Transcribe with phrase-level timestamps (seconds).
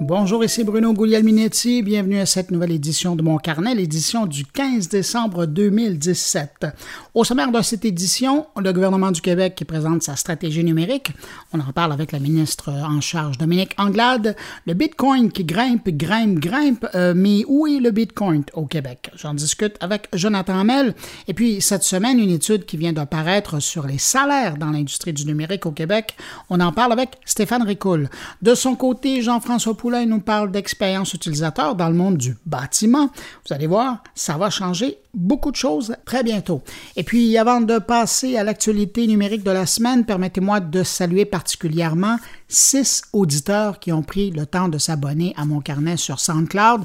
[0.00, 1.82] Bonjour, ici Bruno Guglielminetti.
[1.82, 6.66] Bienvenue à cette nouvelle édition de mon carnet, l'édition du 15 décembre 2017.
[7.14, 11.12] Au sommaire de cette édition, le gouvernement du Québec qui présente sa stratégie numérique.
[11.54, 14.36] On en parle avec la ministre en charge, Dominique Anglade.
[14.66, 16.86] Le Bitcoin qui grimpe, grimpe, grimpe.
[16.94, 19.10] Euh, mais où est le Bitcoin au Québec?
[19.16, 20.94] J'en discute avec Jonathan Hamel.
[21.26, 25.14] Et puis, cette semaine, une étude qui vient de paraître sur les salaires dans l'industrie
[25.14, 26.16] du numérique au Québec.
[26.50, 28.10] On en parle avec Stéphane Ricoul.
[28.42, 33.08] De son côté, Jean-François Poulain nous parle d'expérience utilisateur dans le monde du bâtiment.
[33.46, 36.60] Vous allez voir, ça va changer beaucoup de choses très bientôt.
[36.96, 42.16] Et puis, avant de passer à l'actualité numérique de la semaine, permettez-moi de saluer particulièrement
[42.48, 46.82] six auditeurs qui ont pris le temps de s'abonner à mon carnet sur SoundCloud.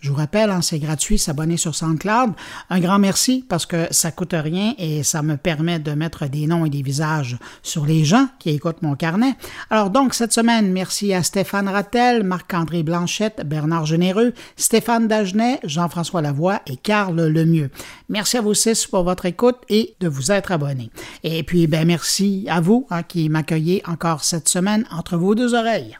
[0.00, 2.32] Je vous rappelle, hein, c'est gratuit, s'abonner sur SoundCloud.
[2.70, 6.46] Un grand merci parce que ça coûte rien et ça me permet de mettre des
[6.46, 9.34] noms et des visages sur les gens qui écoutent mon carnet.
[9.70, 16.22] Alors donc, cette semaine, merci à Stéphane Rattel, Marc-André Blanchette, Bernard Généreux, Stéphane Dagenet, Jean-François
[16.22, 17.70] Lavoie et Carl Lemieux.
[18.08, 20.90] Merci à vous six pour votre écoute et de vous être abonnés.
[21.24, 25.54] Et puis, ben, merci à vous hein, qui m'accueillez encore cette semaine entre vos deux
[25.54, 25.98] oreilles.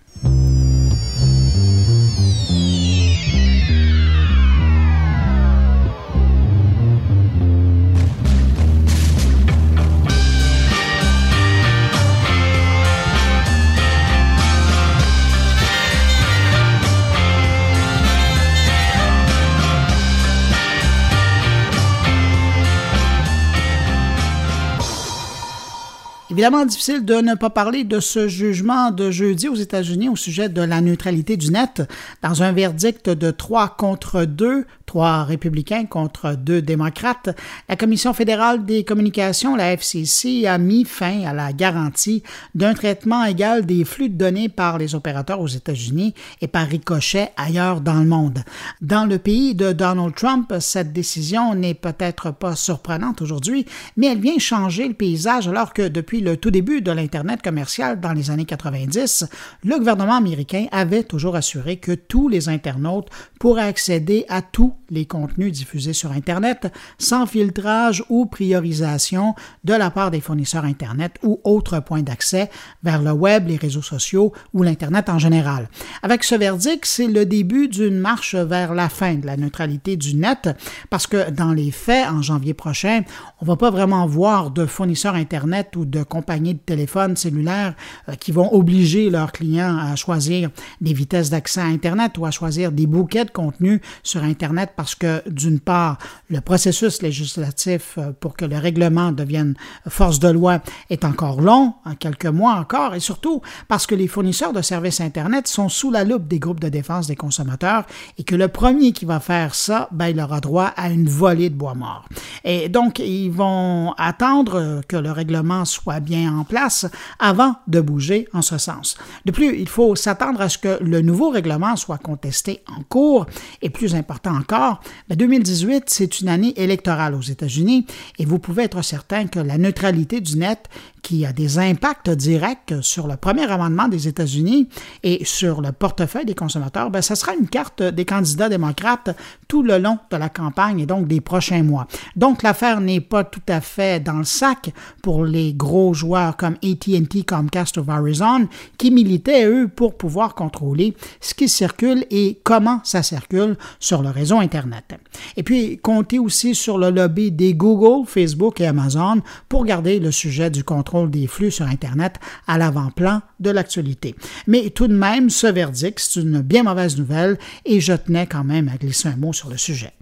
[26.39, 30.49] Évidemment, difficile de ne pas parler de ce jugement de jeudi aux États-Unis au sujet
[30.49, 31.83] de la neutralité du net.
[32.23, 37.29] Dans un verdict de 3 contre 2, trois républicains contre deux démocrates,
[37.69, 42.23] la Commission fédérale des communications, la FCC, a mis fin à la garantie
[42.55, 47.33] d'un traitement égal des flux de données par les opérateurs aux États-Unis et par ricochet
[47.37, 48.45] ailleurs dans le monde.
[48.81, 53.67] Dans le pays de Donald Trump, cette décision n'est peut-être pas surprenante aujourd'hui,
[53.97, 58.01] mais elle vient changer le paysage alors que depuis le tout début de l'Internet commercial
[58.01, 59.27] dans les années 90,
[59.65, 63.09] le gouvernement américain avait toujours assuré que tous les internautes
[63.39, 69.35] pourraient accéder à tous les contenus diffusés sur Internet sans filtrage ou priorisation
[69.65, 72.51] de la part des fournisseurs Internet ou autres points d'accès
[72.83, 75.69] vers le web, les réseaux sociaux ou l'Internet en général.
[76.03, 80.15] Avec ce verdict, c'est le début d'une marche vers la fin de la neutralité du
[80.15, 80.49] net
[80.91, 83.03] parce que dans les faits, en janvier prochain,
[83.41, 87.75] on ne va pas vraiment voir de fournisseurs Internet ou de compagnies de téléphones cellulaires
[88.09, 92.33] euh, qui vont obliger leurs clients à choisir des vitesses d'accès à Internet ou à
[92.33, 95.99] choisir des bouquets de contenu sur Internet parce que, d'une part,
[96.29, 99.55] le processus législatif euh, pour que le règlement devienne
[99.87, 104.09] force de loi est encore long, en quelques mois encore, et surtout parce que les
[104.09, 107.85] fournisseurs de services Internet sont sous la loupe des groupes de défense des consommateurs
[108.19, 111.51] et que le premier qui va faire ça, ben, il aura droit à une volée
[111.51, 112.09] de bois mort.
[112.45, 116.87] Et donc, ils vont attendre que le règlement soit bien en place
[117.19, 118.97] avant de bouger en ce sens.
[119.25, 123.27] De plus, il faut s'attendre à ce que le nouveau règlement soit contesté en cours
[123.63, 127.87] et plus important encore, 2018, ben, c'est une année électorale aux États-Unis
[128.19, 130.69] et vous pouvez être certain que la neutralité du net
[131.03, 134.69] qui a des impacts directs sur le premier amendement des États-Unis
[135.03, 139.17] et sur le portefeuille des consommateurs, ben, ça sera une carte des candidats démocrates
[139.47, 141.87] tout le long de la campagne et donc des prochains mois.
[142.17, 144.73] Donc l'affaire n'est pas tout à fait dans le sac
[145.03, 150.97] pour les gros joueurs comme AT&T, Comcast ou Verizon qui militaient eux pour pouvoir contrôler
[151.21, 154.95] ce qui circule et comment ça circule sur le réseau Internet.
[155.37, 160.11] Et puis comptez aussi sur le lobby des Google, Facebook et Amazon pour garder le
[160.11, 162.17] sujet du contrôle des flux sur Internet
[162.47, 164.15] à l'avant-plan de l'actualité.
[164.47, 168.45] Mais tout de même, ce verdict, c'est une bien mauvaise nouvelle et je tenais quand
[168.45, 169.93] même à glisser un mot sur le sujet.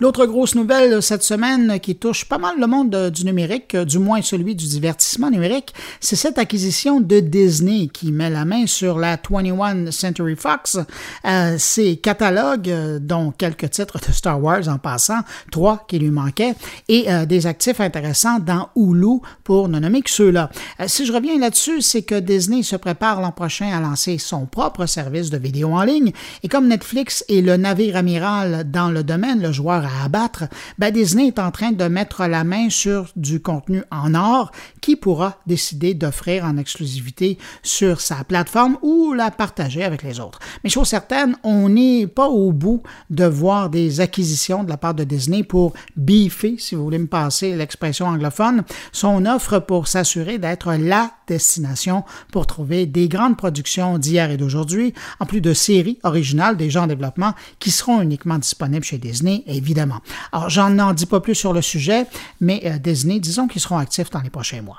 [0.00, 4.22] L'autre grosse nouvelle cette semaine qui touche pas mal le monde du numérique, du moins
[4.22, 9.16] celui du divertissement numérique, c'est cette acquisition de Disney qui met la main sur la
[9.16, 10.78] 21 Century Fox,
[11.24, 15.20] euh, ses catalogues, euh, dont quelques titres de Star Wars en passant,
[15.52, 16.54] trois qui lui manquaient,
[16.88, 20.50] et euh, des actifs intéressants dans Hulu pour ne nommer que ceux-là.
[20.88, 24.86] si je reviens là-dessus, c'est que Disney se prépare l'an prochain à lancer son propre
[24.86, 26.12] service de vidéo en ligne,
[26.42, 30.44] et comme Netflix est le navire amiral dans le domaine, le joueur à abattre,
[30.78, 34.50] ben Disney est en train de mettre la main sur du contenu en or
[34.80, 40.38] qui pourra décider d'offrir en exclusivité sur sa plateforme ou la partager avec les autres.
[40.62, 44.94] Mais chose certaine, on n'est pas au bout de voir des acquisitions de la part
[44.94, 50.38] de Disney pour biffer, si vous voulez me passer l'expression anglophone, son offre pour s'assurer
[50.38, 55.98] d'être la destination pour trouver des grandes productions d'hier et d'aujourd'hui, en plus de séries
[56.02, 59.73] originales déjà en développement qui seront uniquement disponibles chez Disney, évidemment.
[60.32, 62.06] Alors, j'en en dis pas plus sur le sujet,
[62.40, 64.78] mais euh, Disney, disons qu'ils seront actifs dans les prochains mois.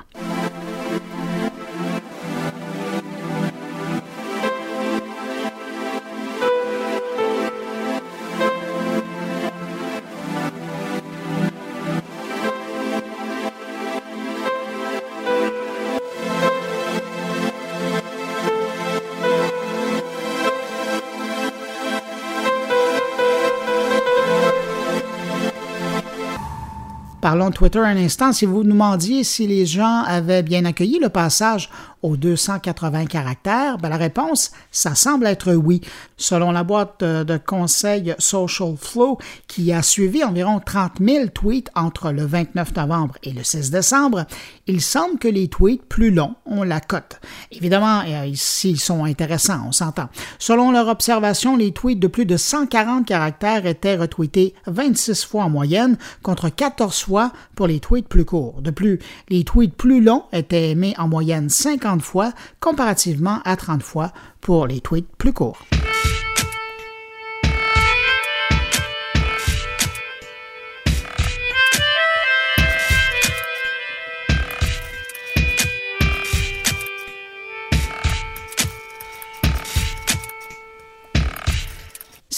[27.51, 28.31] Twitter un instant.
[28.31, 31.69] Si vous nous demandiez si les gens avaient bien accueilli le passage
[32.05, 33.77] aux 280 caractères?
[33.79, 35.81] Ben, la réponse, ça semble être oui.
[36.17, 39.17] Selon la boîte de conseil Social Flow,
[39.47, 44.25] qui a suivi environ 30 000 tweets entre le 29 novembre et le 6 décembre,
[44.67, 47.19] il semble que les tweets plus longs ont la cote.
[47.51, 50.09] Évidemment, euh, s'ils sont intéressants, on s'entend.
[50.37, 55.49] Selon leur observation, les tweets de plus de 140 caractères étaient retweetés 26 fois en
[55.49, 58.61] moyenne, contre 14 fois pour les tweets plus courts.
[58.61, 58.99] De plus,
[59.29, 64.11] les tweets plus longs étaient aimés en moyenne 50 fois comparativement à 30 fois
[64.41, 65.59] pour les tweets plus courts.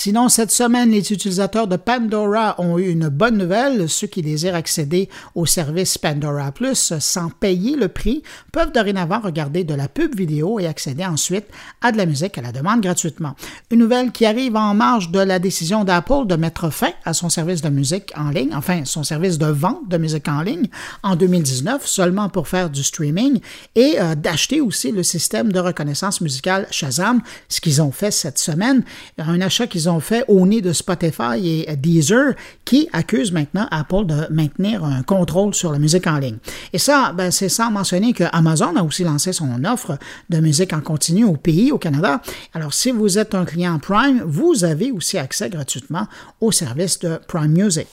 [0.07, 3.89] Sinon, cette semaine, les utilisateurs de Pandora ont eu une bonne nouvelle.
[3.89, 8.24] Ceux qui désirent accéder au service Pandora Plus sans payer le prix
[8.54, 11.44] peuvent dorénavant regarder de la pub vidéo et accéder ensuite
[11.81, 13.36] à de la musique à la demande gratuitement.
[13.69, 17.27] Une nouvelle qui arrive en marge de la décision d'Apple de mettre fin à son
[17.27, 20.69] service de musique en ligne, enfin son service de vente de musique en ligne
[21.04, 23.42] en 2019 seulement pour faire du streaming
[23.75, 28.39] et euh, d'acheter aussi le système de reconnaissance musicale Shazam, ce qu'ils ont fait cette
[28.39, 28.86] semaine,
[29.18, 32.33] un achat qu'ils ont fait au nez de Spotify et Deezer
[32.65, 36.38] qui accusent maintenant Apple de maintenir un contrôle sur la musique en ligne.
[36.73, 39.97] Et ça, ben, c'est sans mentionner que Amazon a aussi lancé son offre
[40.29, 42.21] de musique en continu au pays, au Canada.
[42.53, 46.07] Alors, si vous êtes un client Prime, vous avez aussi accès gratuitement
[46.41, 47.88] au service de Prime Music.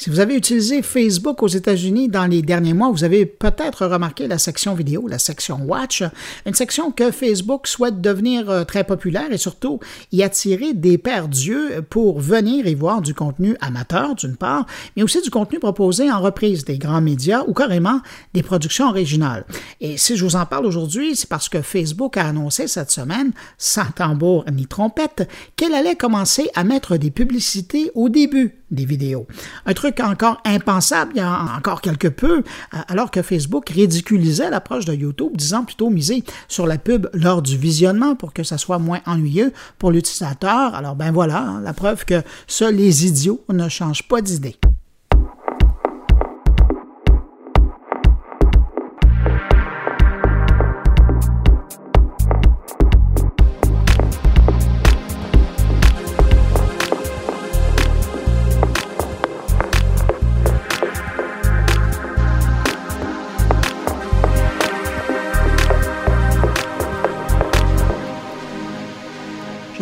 [0.00, 4.28] Si vous avez utilisé Facebook aux États-Unis dans les derniers mois, vous avez peut-être remarqué
[4.28, 6.04] la section vidéo, la section Watch,
[6.46, 9.80] une section que Facebook souhaite devenir euh, très populaire et surtout
[10.12, 14.66] y attirer des pères d'yeux pour venir y voir du contenu amateur d'une part,
[14.96, 18.00] mais aussi du contenu proposé en reprise des grands médias ou carrément
[18.34, 19.46] des productions originales.
[19.80, 23.32] Et si je vous en parle aujourd'hui, c'est parce que Facebook a annoncé cette semaine,
[23.58, 29.26] sans tambour ni trompette, qu'elle allait commencer à mettre des publicités au début des vidéos.
[29.66, 34.50] Un truc encore impensable il y a encore quelque peu, euh, alors que Facebook ridiculisait
[34.50, 38.58] l'approche de YouTube, disant plutôt miser sur la pub lors du visionnement pour que ça
[38.58, 40.74] soit moins ennuyeux pour l'utilisateur.
[40.74, 44.56] Alors ben voilà, hein, la preuve que seuls les idiots ne changent pas d'idée.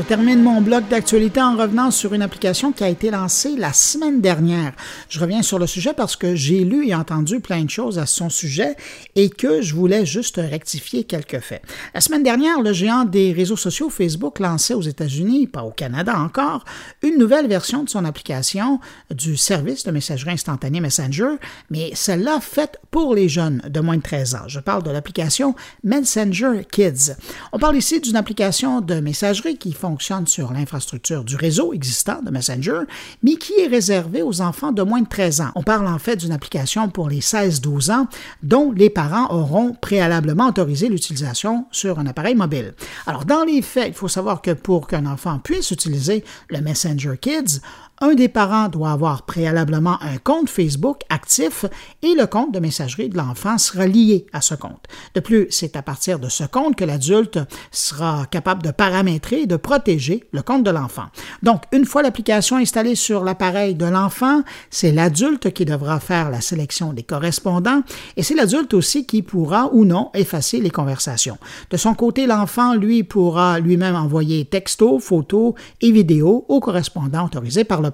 [0.09, 4.21] Termine mon bloc d'actualité en revenant sur une application qui a été lancée la semaine
[4.21, 4.73] dernière.
[5.09, 8.07] Je reviens sur le sujet parce que j'ai lu et entendu plein de choses à
[8.07, 8.77] son sujet
[9.17, 11.63] et que je voulais juste rectifier quelques faits.
[11.93, 16.17] La semaine dernière, le géant des réseaux sociaux Facebook lançait aux États-Unis, pas au Canada
[16.17, 16.65] encore,
[17.03, 18.79] une nouvelle version de son application
[19.13, 21.35] du service de messagerie instantanée Messenger,
[21.71, 24.47] mais celle-là faite pour les jeunes de moins de 13 ans.
[24.47, 27.17] Je parle de l'application Messenger Kids.
[27.53, 32.21] On parle ici d'une application de messagerie qui fonctionne fonctionne sur l'infrastructure du réseau existant
[32.21, 32.81] de Messenger,
[33.23, 35.53] mais qui est réservé aux enfants de moins de 13 ans.
[35.55, 38.07] On parle en fait d'une application pour les 16-12 ans
[38.43, 42.75] dont les parents auront préalablement autorisé l'utilisation sur un appareil mobile.
[43.07, 47.15] Alors, dans les faits, il faut savoir que pour qu'un enfant puisse utiliser le Messenger
[47.19, 47.63] Kids,
[48.01, 51.65] un des parents doit avoir préalablement un compte Facebook actif
[52.03, 54.85] et le compte de messagerie de l'enfant sera lié à ce compte.
[55.15, 57.39] De plus, c'est à partir de ce compte que l'adulte
[57.71, 61.07] sera capable de paramétrer et de protéger le compte de l'enfant.
[61.43, 66.43] Donc, une fois l'application installée sur l'appareil de l'enfant, c'est l'adulte qui devra faire la
[66.43, 67.83] sélection des correspondants
[68.17, 71.39] et c'est l'adulte aussi qui pourra ou non effacer les conversations.
[71.71, 77.65] De son côté, l'enfant, lui, pourra lui-même envoyer textos, photos et vidéos aux correspondants autorisés
[77.65, 77.86] par le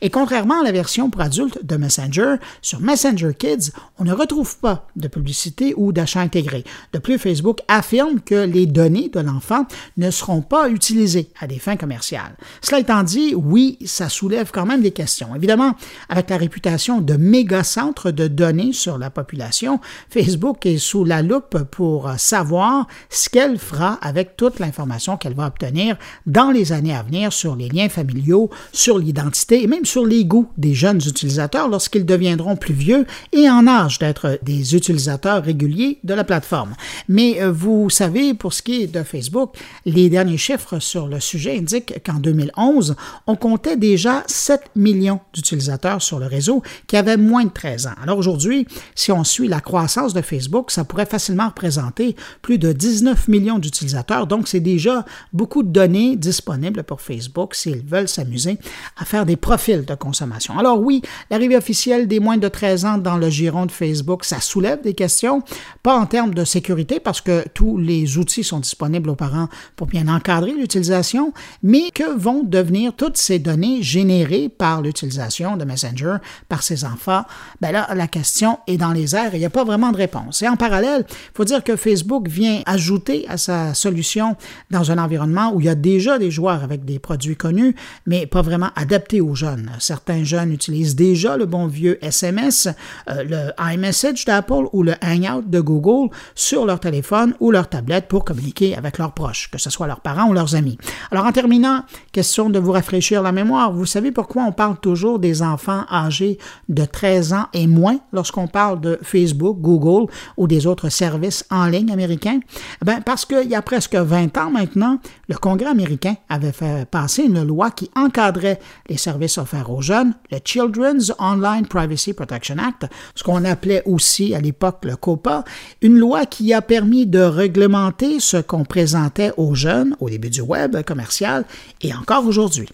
[0.00, 4.58] Et contrairement à la version pour adultes de Messenger, sur Messenger Kids, on ne retrouve
[4.58, 6.64] pas de publicité ou d'achat intégré.
[6.92, 11.58] De plus, Facebook affirme que les données de l'enfant ne seront pas utilisées à des
[11.58, 12.36] fins commerciales.
[12.60, 15.34] Cela étant dit, oui, ça soulève quand même des questions.
[15.34, 15.74] Évidemment,
[16.08, 21.22] avec la réputation de méga centre de données sur la population, Facebook est sous la
[21.22, 25.96] loupe pour savoir ce qu'elle fera avec toute l'information qu'elle va obtenir
[26.26, 30.24] dans les années à venir sur les liens familiaux, sur l'identité et même sur les
[30.24, 35.98] goûts des jeunes utilisateurs lorsqu'ils deviendront plus vieux et en âge d'être des utilisateurs réguliers
[36.04, 36.74] de la plateforme.
[37.08, 41.20] Mais euh, vous savez, pour ce qui est de Facebook, les derniers chiffres sur le
[41.20, 47.16] sujet indiquent qu'en 2011, on comptait déjà 7 millions d'utilisateurs sur le réseau qui avaient
[47.16, 47.94] moins de 13 ans.
[48.02, 52.72] Alors aujourd'hui, si on suit la croissance de Facebook, ça pourrait facilement représenter plus de
[52.72, 54.26] 19 millions d'utilisateurs.
[54.26, 58.58] Donc, c'est déjà beaucoup de données disponibles pour Facebook s'ils veulent s'amuser
[58.96, 60.58] à faire des profils de consommation.
[60.58, 64.40] Alors oui, l'arrivée officielle des moins de 13 ans dans le giron de Facebook, ça
[64.40, 65.42] soulève des questions,
[65.82, 69.86] pas en termes de sécurité parce que tous les outils sont disponibles aux parents pour
[69.86, 76.16] bien encadrer l'utilisation, mais que vont devenir toutes ces données générées par l'utilisation de Messenger
[76.48, 77.24] par ces enfants?
[77.60, 79.98] Ben là, la question est dans les airs et il n'y a pas vraiment de
[79.98, 80.40] réponse.
[80.40, 84.36] Et en parallèle, il faut dire que Facebook vient ajouter à sa solution
[84.70, 87.74] dans un environnement où il y a déjà des joueurs avec des produits connus,
[88.06, 89.70] mais pas vraiment adaptés aux jeunes.
[89.78, 92.68] Certains jeunes utilisent déjà le bon vieux SMS,
[93.10, 98.08] euh, le iMessage d'Apple ou le Hangout de Google sur leur téléphone ou leur tablette
[98.08, 100.78] pour communiquer avec leurs proches, que ce soit leurs parents ou leurs amis.
[101.10, 105.18] Alors en terminant, question de vous rafraîchir la mémoire, vous savez pourquoi on parle toujours
[105.18, 110.66] des enfants âgés de 13 ans et moins lorsqu'on parle de Facebook, Google ou des
[110.66, 112.40] autres services en ligne américains?
[112.84, 117.24] Ben, parce qu'il y a presque 20 ans maintenant, le Congrès américain avait fait passer
[117.24, 118.58] une loi qui encadrait
[118.92, 124.34] les services offerts aux jeunes, le Children's Online Privacy Protection Act, ce qu'on appelait aussi
[124.34, 125.44] à l'époque le COPA,
[125.80, 130.42] une loi qui a permis de réglementer ce qu'on présentait aux jeunes au début du
[130.42, 131.46] web commercial
[131.80, 132.68] et encore aujourd'hui.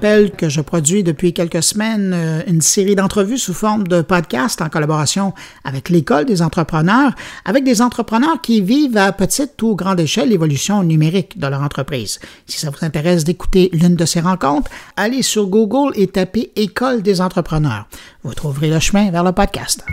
[0.00, 4.62] Rappelle que je produis depuis quelques semaines euh, une série d'entrevues sous forme de podcast
[4.62, 7.12] en collaboration avec l'École des entrepreneurs,
[7.44, 12.18] avec des entrepreneurs qui vivent à petite ou grande échelle l'évolution numérique de leur entreprise.
[12.46, 17.02] Si ça vous intéresse d'écouter l'une de ces rencontres, allez sur Google et tapez École
[17.02, 17.86] des entrepreneurs.
[18.22, 19.84] Vous trouverez le chemin vers le podcast.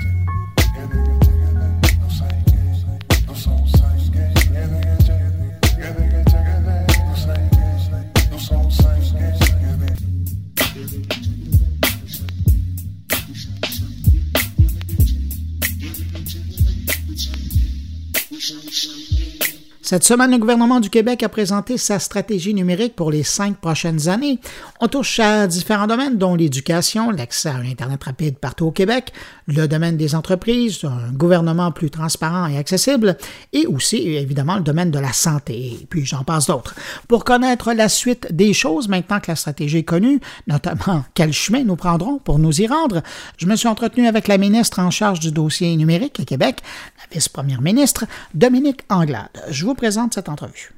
[19.88, 24.10] Cette semaine, le gouvernement du Québec a présenté sa stratégie numérique pour les cinq prochaines
[24.10, 24.38] années.
[24.82, 29.14] On touche à différents domaines, dont l'éducation, l'accès à Internet rapide partout au Québec,
[29.48, 33.16] le domaine des entreprises, un gouvernement plus transparent et accessible,
[33.54, 36.76] et aussi, évidemment, le domaine de la santé, et puis j'en passe d'autres.
[37.08, 41.64] Pour connaître la suite des choses, maintenant que la stratégie est connue, notamment quel chemin
[41.64, 43.04] nous prendrons pour nous y rendre,
[43.38, 46.58] je me suis entretenu avec la ministre en charge du dossier numérique à Québec,
[46.98, 48.04] la vice-première ministre,
[48.34, 49.30] Dominique Anglade.
[49.78, 50.74] Présente cette entrevue.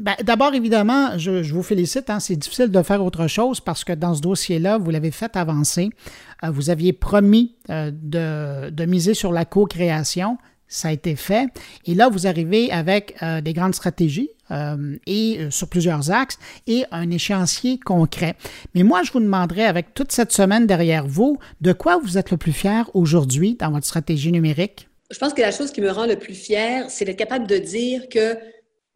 [0.00, 2.08] Ben, d'abord, évidemment, je, vous félicite.
[2.08, 5.36] Hein, c'est difficile de faire autre chose parce que dans ce dossier-là, vous l'avez fait
[5.36, 5.90] avancer.
[6.42, 10.38] Euh, vous aviez promis euh, de, miser sur la co-création.
[10.68, 11.48] Ça a été fait.
[11.84, 14.30] Et là, vous arrivez avec euh, des grandes stratégies
[15.06, 16.36] et sur plusieurs axes
[16.66, 18.34] et un échéancier concret.
[18.74, 22.32] Mais moi, je vous demanderais, avec toute cette semaine derrière vous, de quoi vous êtes
[22.32, 24.89] le plus fier aujourd'hui dans votre stratégie numérique?
[25.10, 27.58] Je pense que la chose qui me rend le plus fier, c'est d'être capable de
[27.58, 28.36] dire que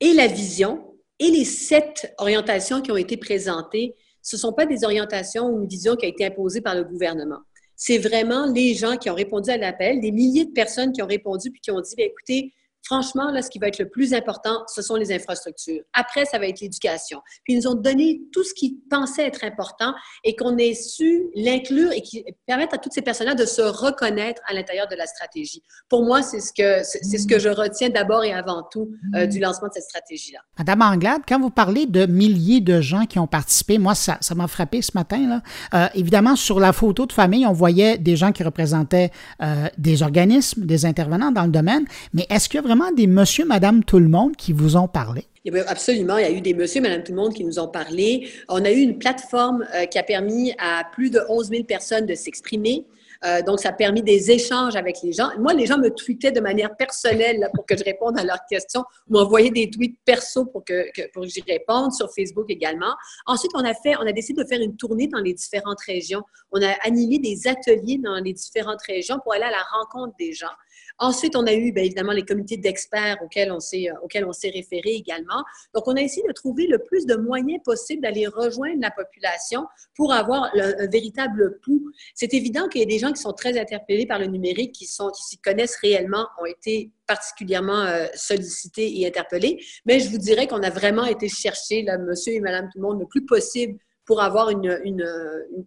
[0.00, 4.66] et la vision et les sept orientations qui ont été présentées, ce ne sont pas
[4.66, 7.40] des orientations ou une vision qui a été imposée par le gouvernement.
[7.76, 11.06] C'est vraiment les gens qui ont répondu à l'appel, des milliers de personnes qui ont
[11.06, 12.52] répondu puis qui ont dit, bien, écoutez,
[12.84, 15.80] Franchement, là, ce qui va être le plus important, ce sont les infrastructures.
[15.94, 17.20] Après, ça va être l'éducation.
[17.44, 21.24] Puis ils nous ont donné tout ce qui pensait être important et qu'on ait su
[21.34, 25.06] l'inclure et qui permettre à toutes ces personnes-là de se reconnaître à l'intérieur de la
[25.06, 25.62] stratégie.
[25.88, 29.26] Pour moi, c'est ce que c'est ce que je retiens d'abord et avant tout euh,
[29.26, 30.40] du lancement de cette stratégie-là.
[30.58, 34.34] Madame Anglade, quand vous parlez de milliers de gens qui ont participé, moi, ça, ça
[34.34, 35.26] m'a frappé ce matin.
[35.26, 35.42] Là.
[35.74, 39.10] Euh, évidemment, sur la photo de famille, on voyait des gens qui représentaient
[39.42, 43.84] euh, des organismes, des intervenants dans le domaine, mais est-ce que vraiment des monsieur, madame,
[43.84, 45.26] tout le monde qui vous ont parlé?
[45.66, 48.28] Absolument, il y a eu des monsieur, madame, tout le monde qui nous ont parlé.
[48.48, 52.06] On a eu une plateforme euh, qui a permis à plus de 11 000 personnes
[52.06, 52.86] de s'exprimer.
[53.24, 55.30] Euh, donc, ça a permis des échanges avec les gens.
[55.38, 58.84] Moi, les gens me tweetaient de manière personnelle pour que je réponde à leurs questions
[59.08, 62.94] m'envoyaient des tweets perso pour que, pour que j'y réponde, sur Facebook également.
[63.26, 66.22] Ensuite, on a fait, on a décidé de faire une tournée dans les différentes régions.
[66.52, 70.32] On a animé des ateliers dans les différentes régions pour aller à la rencontre des
[70.32, 70.52] gens.
[70.98, 74.32] Ensuite, on a eu bien évidemment les comités d'experts auxquels on s'est euh, auxquels on
[74.32, 75.42] s'est référé également.
[75.74, 79.66] Donc, on a essayé de trouver le plus de moyens possibles d'aller rejoindre la population
[79.96, 81.90] pour avoir un véritable pouls.
[82.14, 84.86] C'est évident qu'il y a des gens qui sont très interpellés par le numérique, qui
[84.86, 89.64] sont qui s'y connaissent réellement, ont été particulièrement euh, sollicités et interpellés.
[89.86, 92.82] Mais je vous dirais qu'on a vraiment été chercher, là, monsieur et madame tout le
[92.82, 95.06] monde, le plus possible pour avoir une, une,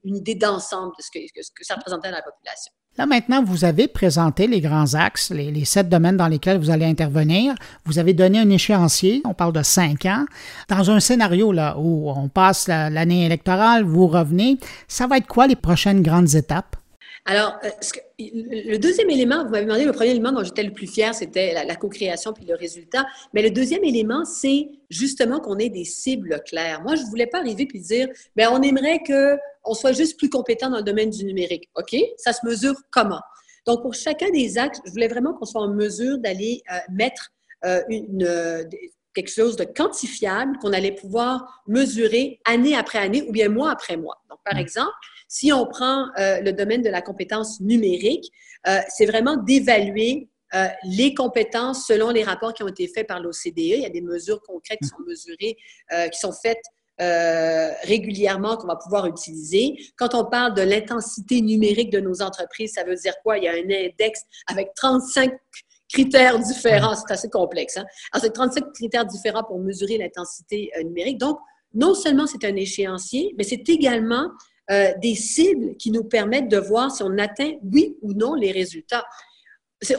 [0.04, 2.72] une idée d'ensemble de ce que, ce que ça représentait à la population.
[2.98, 6.86] Là, maintenant, vous avez présenté les grands axes, les, sept domaines dans lesquels vous allez
[6.86, 7.54] intervenir.
[7.86, 10.26] Vous avez donné un échéancier, on parle de cinq ans.
[10.68, 15.46] Dans un scénario là, où on passe l'année électorale, vous revenez, ça va être quoi
[15.46, 16.76] les prochaines grandes étapes?
[17.30, 17.70] Alors, euh,
[18.20, 21.54] le deuxième élément, vous m'avez demandé, le premier élément dont j'étais le plus fier, c'était
[21.54, 23.06] la, co-création puis le résultat.
[23.34, 26.82] Mais le deuxième élément, c'est justement qu'on ait des cibles claires.
[26.84, 30.30] Moi, je ne voulais pas arriver puis dire, bien, on aimerait qu'on soit juste plus
[30.30, 31.70] compétent dans le domaine du numérique.
[31.76, 31.98] OK?
[32.16, 33.22] Ça se mesure comment?
[33.66, 37.34] Donc, pour chacun des axes, je voulais vraiment qu'on soit en mesure d'aller euh, mettre
[37.66, 38.26] euh, une,
[39.14, 43.98] quelque chose de quantifiable qu'on allait pouvoir mesurer année après année ou bien mois après
[43.98, 44.24] mois.
[44.30, 44.60] Donc, par mmh.
[44.60, 44.94] exemple,
[45.28, 48.32] si on prend euh, le domaine de la compétence numérique,
[48.68, 53.20] euh, c'est vraiment d'évaluer euh, les compétences selon les rapports qui ont été faits par
[53.20, 53.58] l'OCDE.
[53.58, 55.58] Il y a des mesures concrètes qui sont mesurées,
[56.12, 56.64] qui sont faites
[57.84, 59.76] régulièrement qu'on va pouvoir utiliser.
[59.98, 63.38] Quand on parle de l'intensité numérique de nos entreprises, ça veut dire quoi?
[63.38, 65.34] Il y a un index avec 35
[65.92, 66.96] critères différents.
[66.96, 67.78] C'est assez complexe.
[67.78, 67.86] Hein?
[68.12, 71.20] Alors, c'est 35 critères différents pour mesurer l'intensité numérique.
[71.20, 71.38] Donc,
[71.74, 74.30] non seulement c'est un échéancier, mais c'est également
[74.70, 78.52] euh, des cibles qui nous permettent de voir si on atteint, oui ou non, les
[78.52, 79.06] résultats.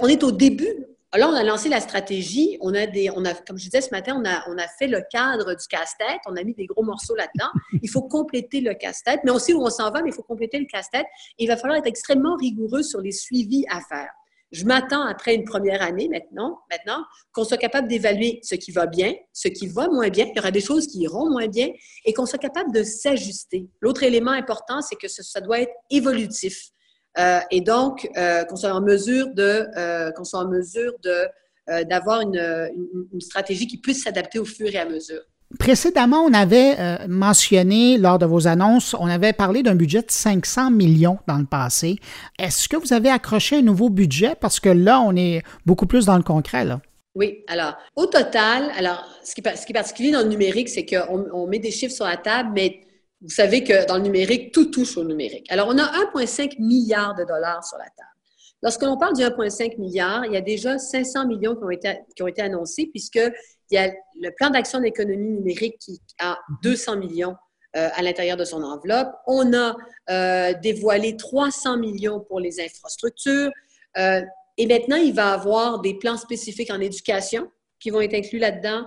[0.01, 0.87] on est au début.
[1.17, 2.59] Là, on a lancé la stratégie.
[2.61, 4.89] On a des, on a, comme je disais ce matin, on a, on a fait
[4.89, 6.21] le cadre du casse-tête.
[6.27, 7.51] On a mis des gros morceaux là-dedans.
[7.83, 9.21] Il faut compléter le casse-tête.
[9.25, 11.07] Mais on sait où on s'en va, mais il faut compléter le casse-tête.
[11.39, 14.11] Il va falloir être extrêmement rigoureux sur les suivis à faire.
[14.51, 18.87] Je m'attends après une première année maintenant, maintenant qu'on soit capable d'évaluer ce qui va
[18.87, 20.27] bien, ce qui va moins bien.
[20.27, 21.69] Il y aura des choses qui iront moins bien
[22.05, 23.69] et qu'on soit capable de s'ajuster.
[23.81, 26.71] L'autre élément important, c'est que ça doit être évolutif.
[27.19, 31.85] Euh, et donc, euh, qu'on soit en mesure de, euh, qu'on soit en mesure de,
[31.85, 32.71] d'avoir une,
[33.13, 35.21] une stratégie qui puisse s'adapter au fur et à mesure.
[35.59, 40.11] Précédemment, on avait euh, mentionné lors de vos annonces, on avait parlé d'un budget de
[40.11, 41.97] 500 millions dans le passé.
[42.39, 44.35] Est-ce que vous avez accroché un nouveau budget?
[44.39, 46.67] Parce que là, on est beaucoup plus dans le concret.
[46.67, 46.83] Là.
[47.15, 51.47] Oui, alors au total, alors ce qui, est particulier dans le numérique, c'est qu'on on
[51.47, 52.83] met des chiffres sur la table, mais
[53.23, 55.47] vous savez que dans le numérique, tout touche au numérique.
[55.51, 55.85] Alors on a
[56.15, 58.18] 1,5 milliard de dollars sur la table.
[58.62, 62.42] Lorsque l'on parle du 1,5 milliard, il y a déjà 500 millions qui ont été,
[62.42, 63.33] annoncés, puisqu'il
[63.71, 67.37] y a le plan d'action d'économie numérique qui a 200 millions
[67.77, 69.12] euh, à l'intérieur de son enveloppe.
[69.27, 69.77] On a
[70.11, 73.51] euh, dévoilé 300 millions pour les infrastructures.
[73.97, 74.23] Euh,
[74.57, 78.40] et maintenant, il va y avoir des plans spécifiques en éducation qui vont être inclus
[78.40, 78.87] là-dedans.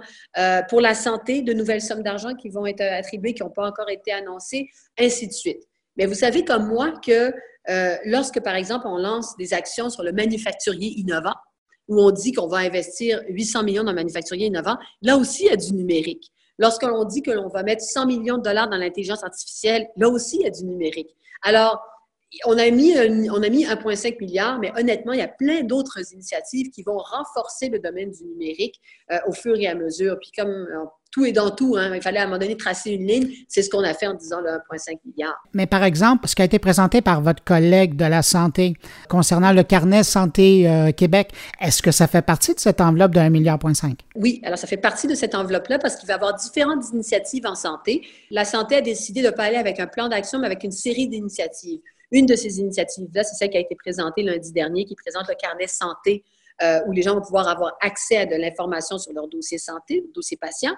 [0.67, 3.89] pour la santé, de nouvelles sommes d'argent qui vont être attribuées, qui n'ont pas encore
[3.89, 4.67] été annoncées,
[4.99, 5.70] ainsi de suite.
[5.97, 7.33] Mais vous savez comme moi que
[7.69, 11.35] euh, lorsque, par exemple, on lance des actions sur le manufacturier innovant,
[11.87, 15.49] où on dit qu'on va investir 800 millions dans le manufacturier innovant, là aussi, il
[15.49, 16.31] y a du numérique.
[16.57, 20.37] Lorsqu'on dit que l'on va mettre 100 millions de dollars dans l'intelligence artificielle, là aussi,
[20.37, 21.09] il y a du numérique.
[21.41, 21.81] Alors,
[22.45, 22.93] on a mis,
[23.29, 26.97] on a mis 1,5 milliard, mais honnêtement, il y a plein d'autres initiatives qui vont
[26.97, 28.79] renforcer le domaine du numérique
[29.11, 30.17] euh, au fur et à mesure.
[30.19, 32.91] Puis comme euh, tout est dans tout, hein, il fallait à un moment donné tracer
[32.91, 35.35] une ligne, c'est ce qu'on a fait en disant le 1,5 milliard.
[35.53, 38.75] Mais par exemple, ce qui a été présenté par votre collègue de la santé
[39.09, 43.19] concernant le carnet Santé euh, Québec, est-ce que ça fait partie de cette enveloppe de
[43.19, 43.59] 1,5 milliard?
[44.15, 47.45] Oui, alors ça fait partie de cette enveloppe-là parce qu'il va y avoir différentes initiatives
[47.45, 48.07] en santé.
[48.29, 50.71] La santé a décidé de ne pas aller avec un plan d'action, mais avec une
[50.71, 51.81] série d'initiatives.
[52.11, 55.35] Une de ces initiatives-là, c'est celle qui a été présentée lundi dernier, qui présente le
[55.35, 56.23] carnet santé,
[56.61, 60.03] euh, où les gens vont pouvoir avoir accès à de l'information sur leur dossier santé,
[60.13, 60.73] dossier patient.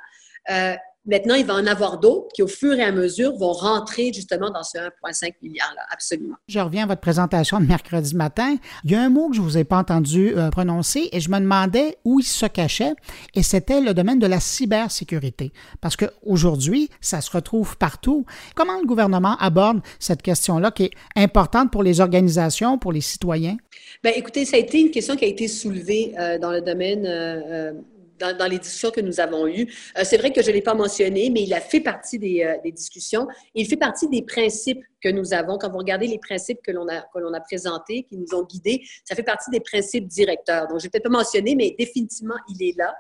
[0.50, 4.14] Euh, Maintenant, il va en avoir d'autres qui, au fur et à mesure, vont rentrer
[4.14, 6.36] justement dans ce 1,5 milliard-là, absolument.
[6.48, 8.56] Je reviens à votre présentation de mercredi matin.
[8.86, 11.20] Il y a un mot que je ne vous ai pas entendu euh, prononcer et
[11.20, 12.94] je me demandais où il se cachait
[13.36, 15.52] et c'était le domaine de la cybersécurité.
[15.82, 18.26] Parce qu'aujourd'hui, ça se retrouve partout.
[18.56, 23.58] Comment le gouvernement aborde cette question-là qui est importante pour les organisations, pour les citoyens?
[24.04, 27.06] Bien, écoutez, ça a été une question qui a été soulevée euh, dans le domaine
[27.06, 27.74] euh,
[28.20, 29.68] dans, les discussions que nous avons eues.
[29.98, 32.44] Euh, c'est vrai que je ne l'ai pas mentionné, mais il a fait partie des,
[32.44, 33.28] euh, des, discussions.
[33.56, 35.58] Il fait partie des principes que nous avons.
[35.58, 39.16] Quand vous regardez les principes que l'on a, a présentés, qui nous ont guidés, ça
[39.16, 40.68] fait partie des principes directeurs.
[40.68, 42.96] Donc, je ne vais peut-être pas mentionner, mais définitivement, il est là.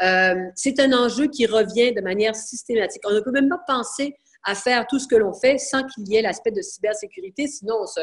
[0.00, 3.02] Euh, c'est un enjeu qui revient de manière systématique.
[3.06, 6.08] On ne peut même pas penser à faire tout ce que l'on fait sans qu'il
[6.08, 8.00] y ait l'aspect de cybersécurité, sinon on se,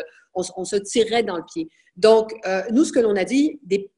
[0.58, 1.70] on, se tirerait dans le pied.
[1.96, 2.34] Donc,
[2.72, 3.90] nous, ce que l'on a dit, des,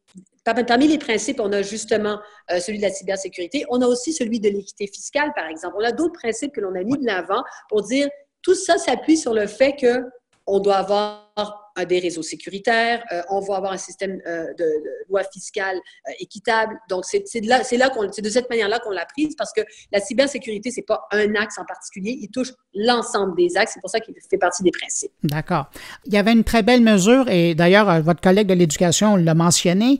[0.53, 2.19] Parmi les principes, on a justement
[2.51, 3.65] euh, celui de la cybersécurité.
[3.69, 5.75] On a aussi celui de l'équité fiscale, par exemple.
[5.77, 8.07] On a d'autres principes que l'on a mis de l'avant pour dire
[8.41, 13.57] tout ça s'appuie sur le fait qu'on doit avoir des réseaux sécuritaires, euh, on va
[13.57, 14.65] avoir un système euh, de,
[15.09, 16.77] loi fiscale euh, équitable.
[16.89, 19.61] Donc, c'est de, là, là qu'on, de cette manière-là qu'on l'a prise parce que
[19.91, 23.71] la cybersécurité, c'est pas un axe en particulier, il touche l'ensemble des axes.
[23.75, 25.11] C'est pour ça qu'il fait partie des principes.
[25.23, 25.69] D'accord.
[26.05, 29.99] Il y avait une très belle mesure et d'ailleurs, votre collègue de l'éducation l'a mentionné.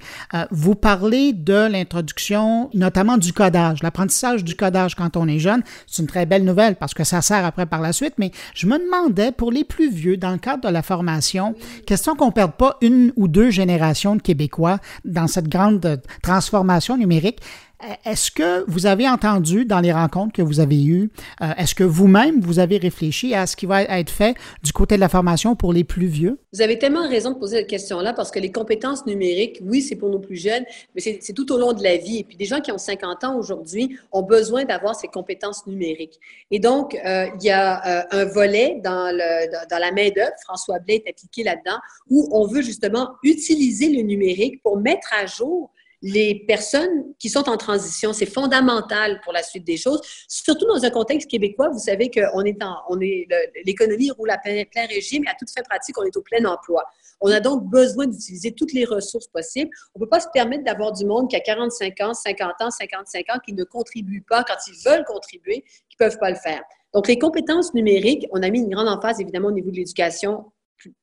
[0.51, 5.63] vous parlez de l'introduction, notamment du codage, l'apprentissage du codage quand on est jeune.
[5.87, 8.67] C'est une très belle nouvelle parce que ça sert après par la suite, mais je
[8.67, 11.55] me demandais pour les plus vieux, dans le cadre de la formation,
[11.86, 16.97] Question qu'on ne perde pas une ou deux générations de Québécois dans cette grande transformation
[16.97, 17.39] numérique.
[17.83, 21.11] Euh, est-ce que vous avez entendu dans les rencontres que vous avez eues,
[21.41, 24.95] euh, est-ce que vous-même, vous avez réfléchi à ce qui va être fait du côté
[24.95, 26.39] de la formation pour les plus vieux?
[26.53, 29.95] Vous avez tellement raison de poser cette question-là parce que les compétences numériques, oui, c'est
[29.95, 32.17] pour nos plus jeunes, mais c'est tout au long de la vie.
[32.19, 36.19] Et puis des gens qui ont 50 ans aujourd'hui ont besoin d'avoir ces compétences numériques.
[36.49, 41.03] Et donc, euh, il y a un volet dans, le, dans la main-d'œuvre, François Blais
[41.05, 41.77] est appliqué là-dedans,
[42.09, 47.49] où on veut justement utiliser le numérique pour mettre à jour les personnes qui sont
[47.49, 48.13] en transition.
[48.13, 51.69] C'est fondamental pour la suite des choses, surtout dans un contexte québécois.
[51.69, 53.27] Vous savez est,
[53.65, 56.83] l'économie roule à plein, régime et à toute fin pratique, on est au plein emploi.
[57.19, 59.71] On a donc besoin d'utiliser toutes les ressources possibles.
[59.95, 62.69] On ne peut pas se permettre d'avoir du monde qui a 45 ans, 50 ans,
[62.69, 66.36] 55 ans, qui ne contribue pas quand ils veulent contribuer, qui ne peuvent pas le
[66.36, 66.62] faire.
[66.93, 70.51] Donc, les compétences numériques, on a mis une grande emphase évidemment au niveau de l'éducation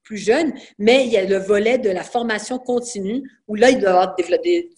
[0.02, 3.78] plus, jeune, mais il y a le volet de la formation continue où là, il
[3.78, 4.24] doit y avoir du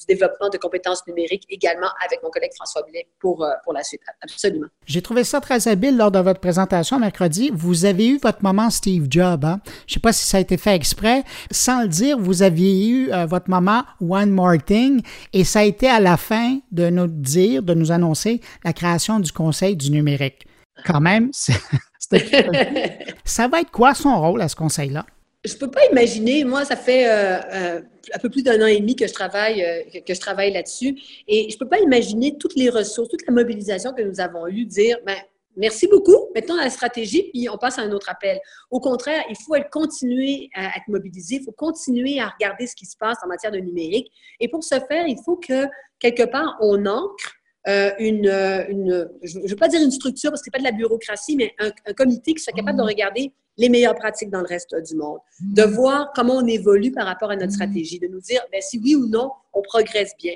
[0.09, 4.00] développement de compétences numériques également avec mon collègue François Blais pour, euh, pour la suite.
[4.22, 4.66] Absolument.
[4.87, 7.50] J'ai trouvé ça très habile lors de votre présentation mercredi.
[7.54, 9.44] Vous avez eu votre moment Steve Jobs.
[9.44, 9.61] Hein?
[9.87, 11.22] Je ne sais pas si ça a été fait exprès.
[11.50, 15.64] Sans le dire, vous aviez eu euh, votre moment One More Thing et ça a
[15.64, 19.90] été à la fin de nous dire, de nous annoncer la création du Conseil du
[19.90, 20.46] numérique.
[20.85, 21.31] Quand même,
[23.25, 25.05] ça va être quoi son rôle à ce conseil-là?
[25.45, 26.45] Je ne peux pas imaginer.
[26.45, 27.81] Moi, ça fait euh, euh,
[28.12, 30.99] un peu plus d'un an et demi que je travaille, euh, que je travaille là-dessus.
[31.29, 34.49] Et je ne peux pas imaginer toutes les ressources, toute la mobilisation que nous avons
[34.49, 35.17] eue, dire, ben,
[35.57, 38.41] merci beaucoup, mettons la stratégie, puis on passe à un autre appel.
[38.71, 42.87] Au contraire, il faut continuer à être mobilisé, il faut continuer à regarder ce qui
[42.87, 44.11] se passe en matière de numérique.
[44.41, 45.67] Et pour ce faire, il faut que,
[46.01, 47.36] quelque part, on ancre
[47.68, 50.62] euh, une, euh, une, je ne veux pas dire une structure parce que ce n'est
[50.62, 52.87] pas de la bureaucratie, mais un, comité qui soit capable de mmh.
[52.87, 55.70] regarder les meilleures pratiques dans le reste du monde, de mmh.
[55.70, 57.55] voir comment on évolue par rapport à notre mmh.
[57.55, 60.35] stratégie, de nous dire ben, si oui ou non on progresse bien,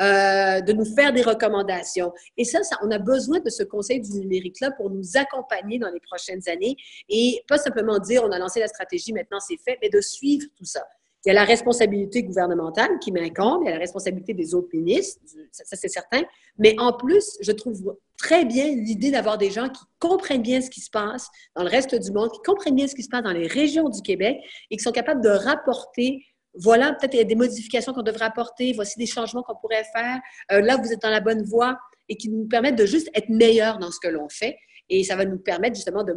[0.00, 2.14] euh, de nous faire des recommandations.
[2.38, 5.90] Et ça, ça, on a besoin de ce conseil du numérique-là pour nous accompagner dans
[5.90, 6.76] les prochaines années
[7.10, 10.46] et pas simplement dire on a lancé la stratégie, maintenant c'est fait, mais de suivre
[10.56, 10.82] tout ça.
[11.24, 14.70] Il y a la responsabilité gouvernementale qui m'incombe, il y a la responsabilité des autres
[14.72, 15.20] ministres,
[15.52, 16.22] ça, c'est certain.
[16.58, 20.70] Mais en plus, je trouve très bien l'idée d'avoir des gens qui comprennent bien ce
[20.70, 23.22] qui se passe dans le reste du monde, qui comprennent bien ce qui se passe
[23.22, 24.38] dans les régions du Québec
[24.70, 28.24] et qui sont capables de rapporter voilà, peut-être il y a des modifications qu'on devrait
[28.24, 30.18] apporter, voici des changements qu'on pourrait faire.
[30.50, 31.78] Euh, là, vous êtes dans la bonne voie
[32.08, 34.56] et qui nous permettent de juste être meilleurs dans ce que l'on fait.
[34.90, 36.12] Et ça va nous permettre justement de,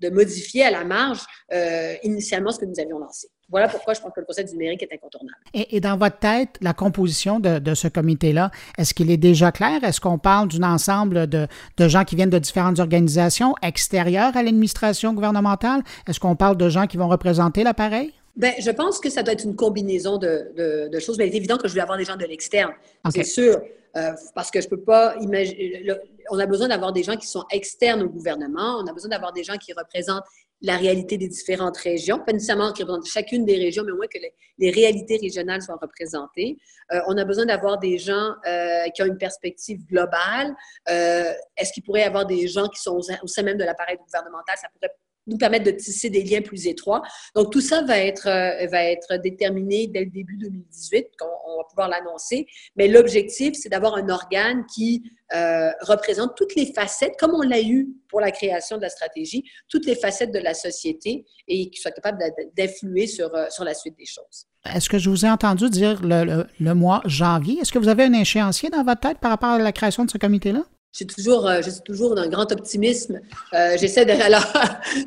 [0.00, 1.20] de, modifier à la marge
[1.52, 3.28] euh, initialement ce que nous avions lancé.
[3.48, 5.36] Voilà pourquoi je pense que le Conseil du numérique est incontournable.
[5.54, 9.82] Et, dans votre tête, la composition de, ce comité-là, est-ce qu'il est déjà clair?
[9.82, 14.42] Est-ce qu'on parle d'un ensemble de, de, gens qui viennent de différentes organisations extérieures à
[14.42, 15.82] l'administration gouvernementale?
[16.06, 18.12] Est-ce qu'on parle de gens qui vont représenter l'appareil?
[18.36, 21.18] Bien, je pense que ça doit être une combinaison de, de, choses.
[21.18, 22.72] Mais il est évident que je vais avoir des gens de l'externe,
[23.10, 23.60] c'est sûr,
[23.96, 25.92] euh, parce que je peux pas imaginer.
[26.30, 28.78] On a besoin d'avoir des gens qui sont externes au gouvernement.
[28.82, 30.24] On a besoin d'avoir des gens qui représentent
[30.62, 34.06] la réalité des différentes régions, pas nécessairement qui représentent chacune des régions, mais au moins
[34.06, 34.18] que
[34.58, 36.56] les, réalités régionales soient représentées.
[36.92, 40.54] Euh, on a besoin d'avoir des gens euh, qui ont une perspective globale.
[40.86, 44.56] Est-ce qu'il pourrait y avoir des gens qui sont au sein même de l'appareil gouvernemental?
[44.56, 44.94] Ça pourrait
[45.26, 47.02] nous permettre de tisser des liens plus étroits.
[47.34, 51.58] Donc, tout ça va être, euh, va être déterminé dès le début 2018, qu'on on
[51.58, 52.46] va pouvoir l'annoncer.
[52.76, 55.02] Mais l'objectif, c'est d'avoir un organe qui
[55.34, 59.44] euh, représente toutes les facettes, comme on l'a eu pour la création de la stratégie,
[59.68, 62.22] toutes les facettes de la société et qui soit capable
[62.56, 64.46] d'influer sur, euh, sur la suite des choses.
[64.72, 67.58] Est-ce que je vous ai entendu dire le, le mois janvier?
[67.60, 70.10] Est-ce que vous avez un échéancier dans votre tête par rapport à la création de
[70.10, 70.62] ce comité-là?
[70.96, 73.20] J'ai toujours, euh, je suis toujours d'un grand optimisme.
[73.52, 74.44] Euh, j'essaie de, alors,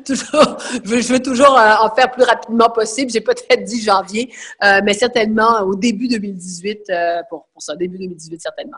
[0.04, 3.10] toujours, je veux, toujours euh, en faire plus rapidement possible.
[3.10, 4.30] J'ai peut-être dit janvier,
[4.84, 6.92] mais certainement au début 2018,
[7.30, 8.76] pour, pour ça, début 2018 certainement.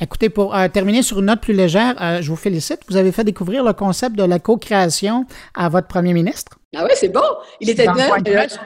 [0.00, 2.80] Écoutez, pour terminer sur une note plus légère, je vous félicite.
[2.88, 6.58] Vous avez fait découvrir le concept de la co-création à votre premier ministre.
[6.76, 7.20] Ah oui, c'est bon.
[7.60, 8.08] Il était bien.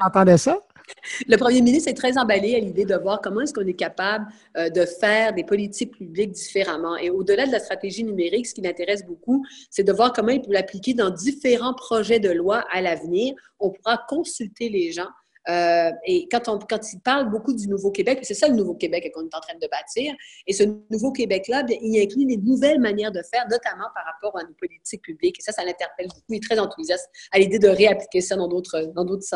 [0.01, 0.59] On entendait ça.
[1.29, 4.27] Le premier ministre est très emballé à l'idée de voir comment est-ce qu'on est capable
[4.57, 6.97] euh, de faire des politiques publiques différemment.
[6.97, 10.43] Et au-delà de la stratégie numérique, ce qui l'intéresse beaucoup, c'est de voir comment il
[10.43, 13.35] peut l'appliquer dans différents projets de loi à l'avenir.
[13.61, 15.09] On pourra consulter les gens
[15.49, 19.23] euh, et quand, on, quand il parle beaucoup du Nouveau-Québec, c'est ça le Nouveau-Québec qu'on
[19.23, 20.15] est en train de bâtir,
[20.47, 24.55] et ce Nouveau-Québec-là, il inclut des nouvelles manières de faire, notamment par rapport à nos
[24.55, 25.39] politiques publiques.
[25.39, 26.21] Et ça, ça l'interpelle beaucoup.
[26.29, 29.27] Il est très enthousiaste à l'idée de réappliquer ça dans d'autres, dans d'autres,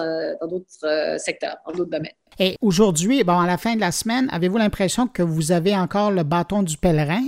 [0.40, 2.12] dans d'autres euh, secteurs, dans d'autres domaines.
[2.38, 6.10] Et aujourd'hui, bon, à la fin de la semaine, avez-vous l'impression que vous avez encore
[6.10, 7.22] le bâton du pèlerin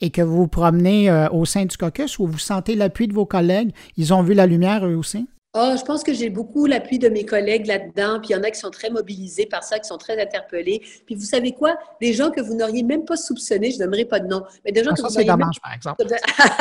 [0.00, 3.14] et que vous vous promenez euh, au sein du caucus ou vous sentez l'appui de
[3.14, 3.72] vos collègues?
[3.96, 5.26] Ils ont vu la lumière eux aussi?
[5.54, 8.42] Oh, je pense que j'ai beaucoup l'appui de mes collègues là-dedans, puis il y en
[8.42, 10.82] a qui sont très mobilisés par ça, qui sont très interpellés.
[11.06, 11.78] Puis vous savez quoi?
[12.02, 14.84] Des gens que vous n'auriez même pas soupçonnés, je n'aimerais pas de nom, mais des
[14.84, 16.04] gens ah, que vous dommage, par exemple.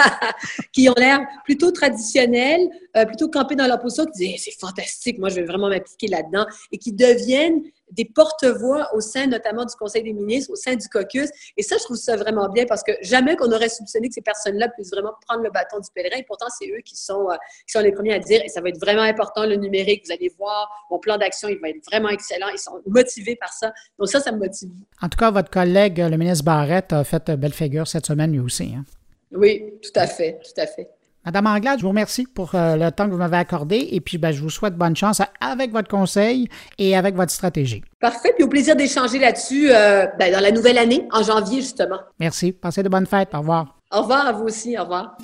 [0.71, 2.61] qui ont l'air plutôt traditionnels,
[2.95, 6.07] euh, plutôt campés dans leur position, qui disent c'est fantastique, moi je vais vraiment m'appliquer
[6.07, 10.75] là-dedans, et qui deviennent des porte-voix au sein notamment du Conseil des ministres, au sein
[10.75, 11.29] du caucus.
[11.55, 14.21] Et ça, je trouve ça vraiment bien parce que jamais qu'on aurait soupçonné que ces
[14.21, 16.17] personnes-là puissent vraiment prendre le bâton du pèlerin.
[16.17, 18.61] Et pourtant, c'est eux qui sont, euh, qui sont les premiers à dire, et ça
[18.61, 20.05] va être vraiment important, le numérique.
[20.05, 22.47] Vous allez voir, mon plan d'action, il va être vraiment excellent.
[22.49, 23.73] Ils sont motivés par ça.
[23.97, 24.69] Donc ça, ça me motive.
[25.01, 28.39] En tout cas, votre collègue, le ministre Barrette, a fait belle figure cette semaine lui
[28.39, 28.73] aussi.
[28.75, 28.85] Hein?
[29.31, 30.89] Oui, tout à fait, tout à fait.
[31.27, 34.17] Madame Anglade, je vous remercie pour euh, le temps que vous m'avez accordé et puis
[34.17, 37.83] ben, je vous souhaite bonne chance avec votre conseil et avec votre stratégie.
[37.99, 41.99] Parfait, puis au plaisir d'échanger là-dessus euh, ben, dans la nouvelle année, en janvier justement.
[42.17, 42.53] Merci.
[42.53, 43.31] Passez de bonnes fêtes.
[43.33, 43.75] Au revoir.
[43.91, 44.77] Au revoir à vous aussi.
[44.77, 45.17] Au revoir.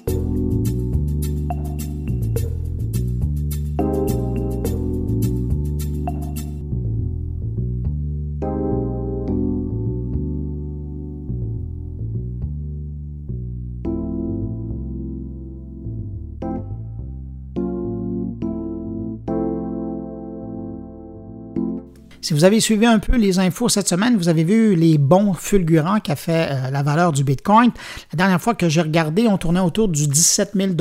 [22.24, 25.34] Si vous avez suivi un peu les infos cette semaine, vous avez vu les bons
[25.34, 27.70] fulgurants qu'a fait euh, la valeur du Bitcoin.
[28.14, 30.72] La dernière fois que j'ai regardé, on tournait autour du 17 000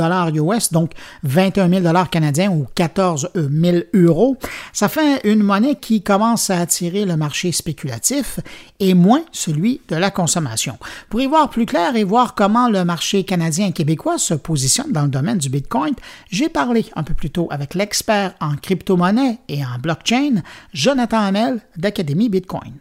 [0.52, 0.92] US, donc
[1.24, 4.37] 21 000 canadiens ou 14 000 euros.
[4.72, 8.38] Ça fait une monnaie qui commence à attirer le marché spéculatif
[8.78, 10.78] et moins celui de la consommation.
[11.11, 14.92] Pour y voir plus clair et voir comment le marché canadien et québécois se positionne
[14.92, 15.94] dans le domaine du Bitcoin,
[16.31, 21.32] j'ai parlé un peu plus tôt avec l'expert en crypto-monnaie et en blockchain, Jonathan
[21.77, 22.73] d'Académie Bitcoin.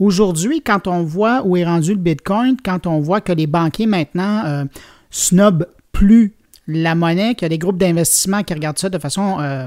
[0.00, 3.86] Aujourd'hui, quand on voit où est rendu le Bitcoin, quand on voit que les banquiers
[3.86, 4.64] maintenant euh,
[5.10, 6.34] snobent plus
[6.66, 9.66] la monnaie, qu'il y a des groupes d'investissement qui regardent ça de façon euh,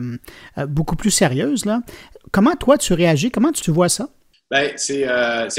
[0.58, 1.82] euh, beaucoup plus sérieuse, là,
[2.32, 3.32] comment toi tu réagis?
[3.32, 4.10] Comment tu vois ça?
[4.50, 5.06] Ben, c'est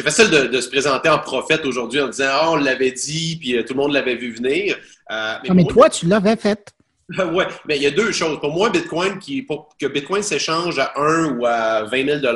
[0.02, 3.74] facile de, se présenter en prophète aujourd'hui en disant Ah, on l'avait dit, puis tout
[3.74, 4.76] le monde l'avait vu venir.
[5.10, 6.72] mais, mais toi, tu l'avais fait.
[7.32, 8.38] Oui, mais il y a deux choses.
[8.40, 12.34] Pour moi, Bitcoin, qui, pour que Bitcoin s'échange à 1 ou à 20 000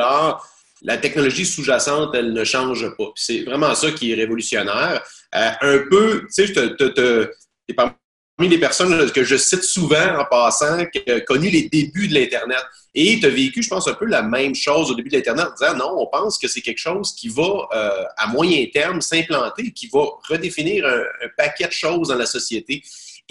[0.84, 3.12] la technologie sous-jacente, elle ne change pas.
[3.14, 5.02] C'est vraiment ça qui est révolutionnaire.
[5.34, 7.30] Euh, un peu, tu sais, te, te
[7.76, 7.94] parmi
[8.38, 12.62] les personnes que je cite souvent en passant, qui a connu les débuts de l'Internet.
[12.94, 15.46] Et tu as vécu, je pense, un peu la même chose au début de l'Internet
[15.46, 19.00] en disant non, on pense que c'est quelque chose qui va, euh, à moyen terme,
[19.00, 21.02] s'implanter, qui va redéfinir un,
[21.36, 22.82] paquet de choses dans la société.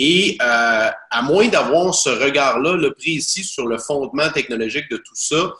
[0.03, 5.13] Et euh, à moins d'avoir ce regard-là, le précis sur le fondement technologique de tout
[5.13, 5.53] ça,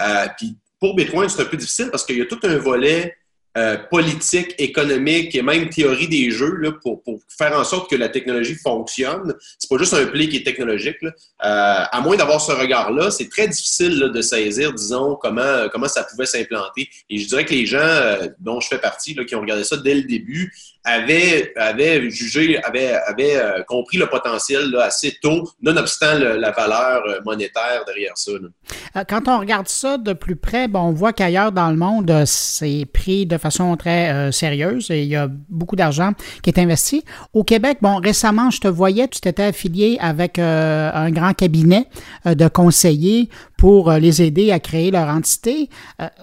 [0.00, 3.16] euh, puis pour Bitcoin, c'est un peu difficile parce qu'il y a tout un volet
[3.56, 7.02] euh, politique, économique et même théorie des jeux là, pour,
[7.36, 9.34] faire en sorte que la technologie fonctionne.
[9.58, 10.98] C'est pas juste un play qui est technologique.
[11.40, 16.26] À moins d'avoir ce regard-là, c'est très difficile de saisir, disons, comment, comment ça pouvait
[16.26, 16.88] s'implanter.
[17.10, 19.94] Et je dirais que les gens dont je fais partie, qui ont regardé ça dès
[19.96, 26.50] le début, avaient, avaient jugé, avaient, avaient euh, compris le potentiel assez tôt, nonobstant la
[26.50, 28.32] valeur euh, monétaire derrière ça.
[28.32, 29.04] Là.
[29.04, 33.26] Quand on regarde ça de plus près, on voit qu'ailleurs dans le monde, c'est pris
[33.26, 36.12] de façon très euh, sérieuse et il y a beaucoup d'argent
[36.42, 37.04] qui est investi.
[37.32, 41.86] Au Québec, bon, récemment, je te voyais, tu t'étais affilié avec euh, un grand cabinet
[42.26, 45.68] euh, de conseillers pour les aider à créer leur entité.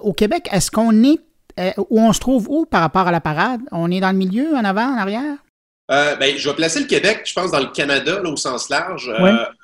[0.01, 1.19] au Québec, est-ce qu'on est,
[1.77, 3.61] où on se trouve où par rapport à la parade?
[3.71, 5.37] On est dans le milieu, en avant, en arrière?
[5.91, 8.69] Euh, ben, je vais placer le Québec, je pense, dans le Canada, là, au sens
[8.69, 9.11] large.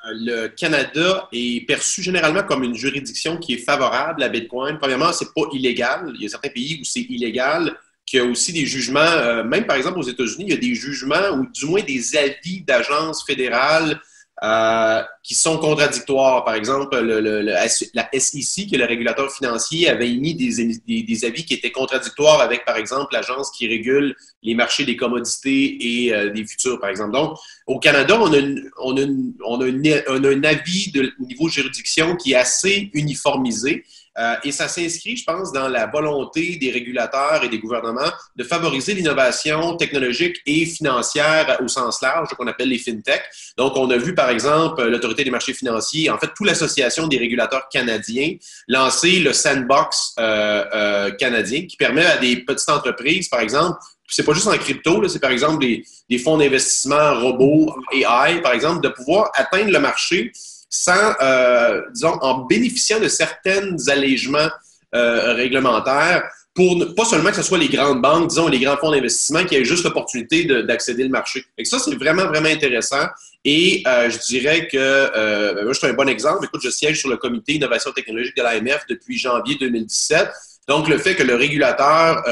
[0.06, 4.78] le Canada est perçu généralement comme une juridiction qui est favorable à Bitcoin.
[4.78, 6.12] Premièrement, c'est pas illégal.
[6.16, 7.76] Il y a certains pays où c'est illégal,
[8.06, 10.60] qu'il y a aussi des jugements, euh, même par exemple aux États-Unis, il y a
[10.60, 14.00] des jugements ou du moins des avis d'agences fédérales
[14.44, 16.44] euh, qui sont contradictoires.
[16.44, 21.46] Par exemple, le, la SEC, qui est le régulateur financier, avait émis des, des, avis
[21.46, 26.32] qui étaient contradictoires avec, par exemple, l'agence qui régule les marchés des commodités et euh,
[26.32, 27.12] des futurs, par exemple.
[27.12, 28.40] Donc, au Canada, on a,
[28.82, 29.08] on a,
[29.46, 33.84] on a, un avis de niveau juridiction qui est assez uniformisé.
[34.18, 38.44] Euh, et ça s'inscrit, je pense, dans la volonté des régulateurs et des gouvernements de
[38.44, 43.24] favoriser l'innovation technologique et financière au sens large, qu'on appelle les fintech.
[43.58, 47.18] Donc, on a vu, par exemple, l'autorité des marchés financiers, en fait, toute l'association des
[47.18, 48.36] régulateurs canadiens,
[48.68, 54.26] lancer le sandbox euh, euh, canadien qui permet à des petites entreprises, par exemple, c'est
[54.26, 58.82] pas juste en crypto, c'est par exemple des, des fonds d'investissement robots, AI, par exemple,
[58.82, 60.34] de pouvoir atteindre le marché
[60.72, 64.50] sans, euh, disons, en bénéficiant de certains allègements
[64.96, 66.24] euh, réglementaires
[66.56, 69.44] pour ne, pas seulement que ce soit les grandes banques, disons, les grands fonds d'investissement
[69.44, 71.44] qui aient juste l'opportunité d'accéder au marché.
[71.58, 73.06] Et ça, c'est vraiment, vraiment intéressant.
[73.44, 76.46] Et euh, je dirais que, ben, moi, je suis un bon exemple.
[76.46, 80.30] Écoute, je siège sur le comité innovation technologique de l'AMF depuis janvier 2017.
[80.68, 82.24] Donc, le fait que le régulateur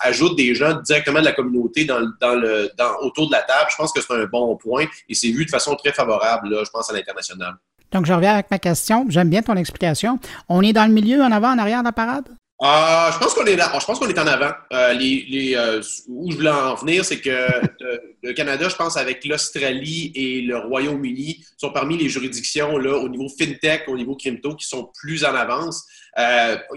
[0.00, 3.70] ajoute des gens directement de la communauté dans, dans le, dans, autour de la table,
[3.70, 6.62] je pense que c'est un bon point et c'est vu de façon très favorable, là,
[6.64, 7.54] je pense, à l'international.
[7.92, 9.06] Donc, je reviens avec ma question.
[9.08, 10.18] J'aime bien ton explication.
[10.48, 12.28] On est dans le milieu, en avant, en arrière de la parade?
[12.62, 13.72] Euh, je pense qu'on est là.
[13.80, 14.50] Je pense qu'on est en avant.
[14.74, 17.46] Euh, les, les, euh, où je voulais en venir, c'est que
[18.22, 23.08] le Canada, je pense, avec l'Australie et le Royaume-Uni, sont parmi les juridictions là, au
[23.08, 25.86] niveau fintech, au niveau crypto, qui sont plus en avance.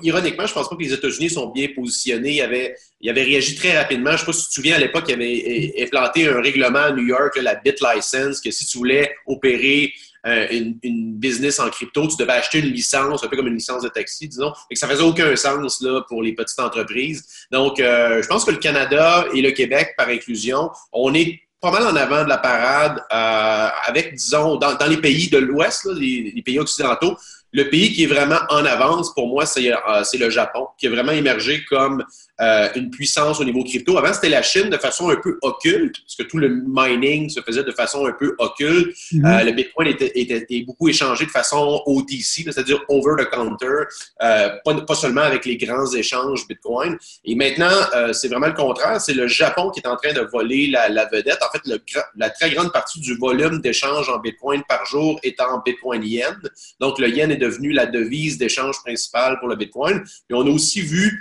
[0.01, 2.35] ironiquement, je pense pas que les États-Unis sont bien positionnés.
[2.35, 4.11] Ils avaient, ils avaient réagi très rapidement.
[4.11, 6.79] Je ne sais pas si tu te souviens, à l'époque, ils avaient implanté un règlement
[6.79, 9.91] à New York, la BitLicense, que si tu voulais opérer
[10.25, 13.83] euh, une, business en crypto, tu devais acheter une licence, un peu comme une licence
[13.83, 17.25] de taxi, disons, et que ça faisait aucun sens là, pour les petites entreprises.
[17.51, 21.71] Donc, euh, je pense que le Canada et le Québec, par inclusion, on est pas
[21.71, 26.33] mal en avant de la parade euh, avec, disons, dans, les pays de l'Ouest, les,
[26.35, 27.15] les, pays occidentaux,
[27.53, 31.11] le pays qui est vraiment en avance, pour moi, c'est le Japon, qui a vraiment
[31.11, 32.03] émergé comme
[32.41, 33.95] euh, une puissance au niveau crypto.
[33.95, 37.39] Avant, c'était la Chine de façon un peu occulte, parce que tout le mining se
[37.41, 38.97] faisait de façon un peu occulte.
[39.11, 39.25] Mhm.
[39.25, 43.83] Euh, le Bitcoin était, était, beaucoup échangé de façon OTC, c'est-à-dire over the counter,
[44.23, 46.97] euh, pas, pas, seulement avec les grands échanges Bitcoin.
[47.23, 47.69] Et maintenant,
[48.13, 48.99] c'est vraiment le contraire.
[48.99, 51.39] C'est le Japon qui est en train de voler la, la vedette.
[51.43, 51.79] En fait, le,
[52.15, 56.39] la très grande partie du volume d'échanges en Bitcoin par jour est en Bitcoin yen.
[56.79, 60.03] Donc, le yen est devenu la devise d'échange principale pour le Bitcoin.
[60.29, 61.19] Et on a aussi vu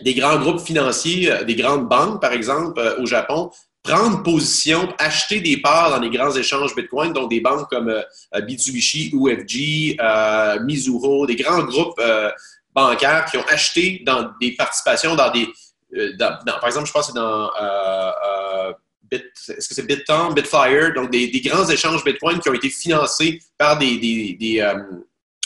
[0.00, 3.50] des grands groupes financiers, euh, des grandes banques, par exemple, euh, au Japon,
[3.82, 8.02] prendre position, acheter des parts dans les grands échanges Bitcoin, donc des banques comme euh,
[8.46, 9.98] Mitsubishi, UFG,
[10.64, 12.00] Mizuho, des grands groupes
[12.74, 15.46] bancaires qui ont acheté dans des participations dans des...
[16.16, 17.50] par exemple, je pense que c'est dans...
[19.10, 24.38] Bit, BitTom, Bitflyer, donc des, grands échanges Bitcoin qui ont été financés par des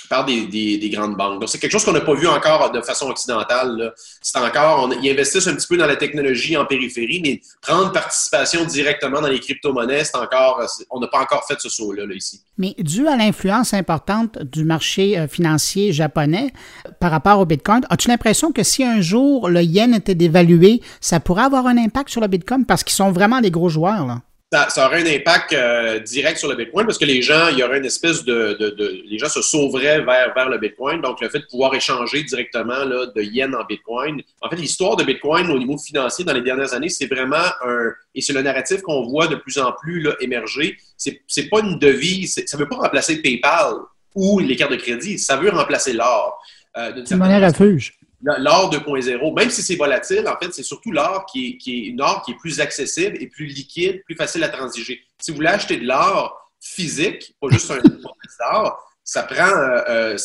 [0.08, 1.40] par des, des, grandes banques.
[1.40, 3.92] Donc, c'est quelque chose qu'on n'a pas vu encore de façon occidentale.
[4.22, 8.64] C'est encore, ils investissent un petit peu dans la technologie en périphérie, mais prendre participation
[8.64, 12.40] directement dans les crypto-monnaies, c'est encore, on n'a pas encore fait ce saut-là ici.
[12.56, 16.52] Mais dû à l'influence importante du marché euh, financier japonais
[17.00, 21.20] par rapport au Bitcoin, as-tu l'impression que si un jour le yen était dévalué, ça
[21.20, 22.64] pourrait avoir un impact sur le Bitcoin?
[22.64, 24.06] Parce qu'ils sont vraiment des gros joueurs?
[24.06, 24.22] Là?
[24.50, 27.62] Ça, aurait un impact euh, direct sur le Bitcoin parce que les gens, il y
[27.62, 31.02] aurait une espèce de, de, les gens se sauveraient vers, vers le Bitcoin.
[31.02, 34.22] Donc, le fait de pouvoir échanger directement là, de yens en Bitcoin.
[34.40, 37.90] En fait, l'histoire de Bitcoin au niveau financier dans les dernières années, c'est vraiment un,
[38.14, 40.78] et c'est le narratif qu'on voit de plus en plus là, émerger.
[40.96, 43.74] C'est, c'est pas une devise, ça veut pas remplacer PayPal
[44.14, 46.40] ou les cartes de crédit, ça veut remplacer l'or.
[46.76, 50.90] Euh, c'est une monnaie refuge l'or 2.0, même si c'est volatile, en fait, c'est surtout
[50.90, 54.16] l'or qui est, qui est une or qui est plus accessible et plus liquide, plus
[54.16, 55.00] facile à transiger.
[55.18, 57.78] Si vous voulez acheter de l'or physique, pas juste un
[58.52, 60.16] d'or, ça prend, euh, euh,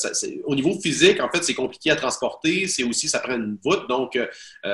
[0.44, 2.68] au niveau physique, en fait, c'est compliqué à transporter.
[2.68, 3.88] C'est aussi, ça prend une voûte.
[3.88, 4.28] Donc, euh,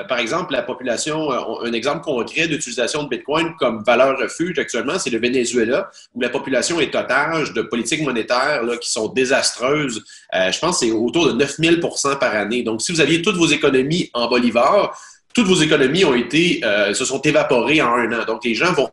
[0.08, 5.10] par exemple, la population, un exemple concret d'utilisation de Bitcoin comme valeur refuge actuellement, c'est
[5.10, 10.02] le Venezuela, où la population est otage de politiques monétaires là, qui sont désastreuses.
[10.32, 12.64] je pense que c'est autour de 9000% par année.
[12.64, 15.00] Donc, si vous aviez toutes vos économies en bolivars,
[15.32, 18.24] toutes vos économies ont été, se sont évaporées en un an.
[18.24, 18.90] Donc, les gens vont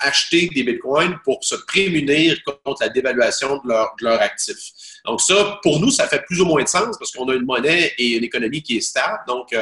[0.00, 4.58] acheter des bitcoins pour se prémunir contre la dévaluation de leur, de leur actif.
[5.04, 7.44] Donc ça, pour nous, ça fait plus ou moins de sens parce qu'on a une
[7.44, 9.18] monnaie et une économie qui est stable.
[9.26, 9.54] Donc,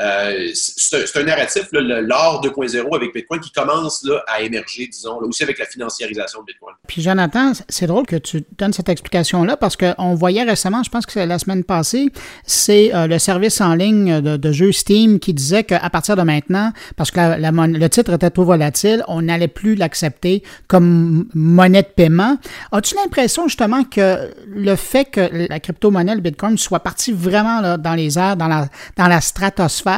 [0.00, 5.42] euh, c'est un narratif, l'or 2.0 avec Bitcoin qui commence à émerger, disons, là, aussi
[5.42, 6.74] avec la financiarisation de Bitcoin.
[6.86, 11.04] Puis Jonathan, c'est drôle que tu donnes cette explication-là parce qu'on voyait récemment, je pense
[11.04, 12.08] que c'est la semaine passée,
[12.46, 16.22] c'est euh, le service en ligne de, de jeux Steam qui disait qu'à partir de
[16.22, 21.88] maintenant, parce que le titre était trop volatile, on n'allait plus l'accepter comme monnaie de
[21.88, 22.38] paiement.
[22.72, 27.94] As-tu l'impression justement que le fait que la crypto-monnaie, le Bitcoin, soit parti vraiment dans
[27.94, 29.89] les airs, dans la stratosphère,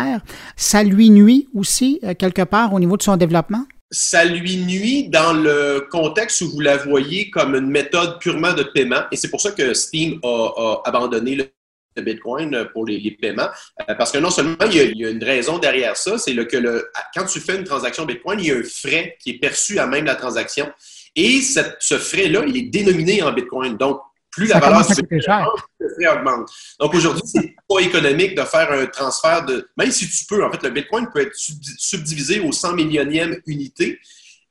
[0.57, 3.65] ça lui nuit aussi euh, quelque part au niveau de son développement?
[3.93, 8.63] ça lui nuit dans le contexte où vous la voyez comme une méthode purement de
[8.63, 9.03] paiement.
[9.13, 13.51] Et c'est pour ça que Steam a, abandonné le Bitcoin pour les, paiements.
[13.89, 16.91] Euh, parce que non seulement il y, a, une raison derrière ça, c'est que le,
[17.15, 19.87] quand tu fais une transaction Bitcoin, il y a un frais qui est perçu à
[19.87, 20.73] même la transaction.
[21.15, 23.77] Et ce frais-là, il est dénominé en Bitcoin.
[23.77, 24.01] Donc,
[24.33, 24.95] plus la valeur du
[25.79, 26.51] le augmente.
[26.81, 29.69] Donc aujourd'hui, c'est pas économique de faire un transfert de.
[29.77, 34.01] Même si tu peux, en fait, le Bitcoin peut être subdivisé aux 100 millionième unité,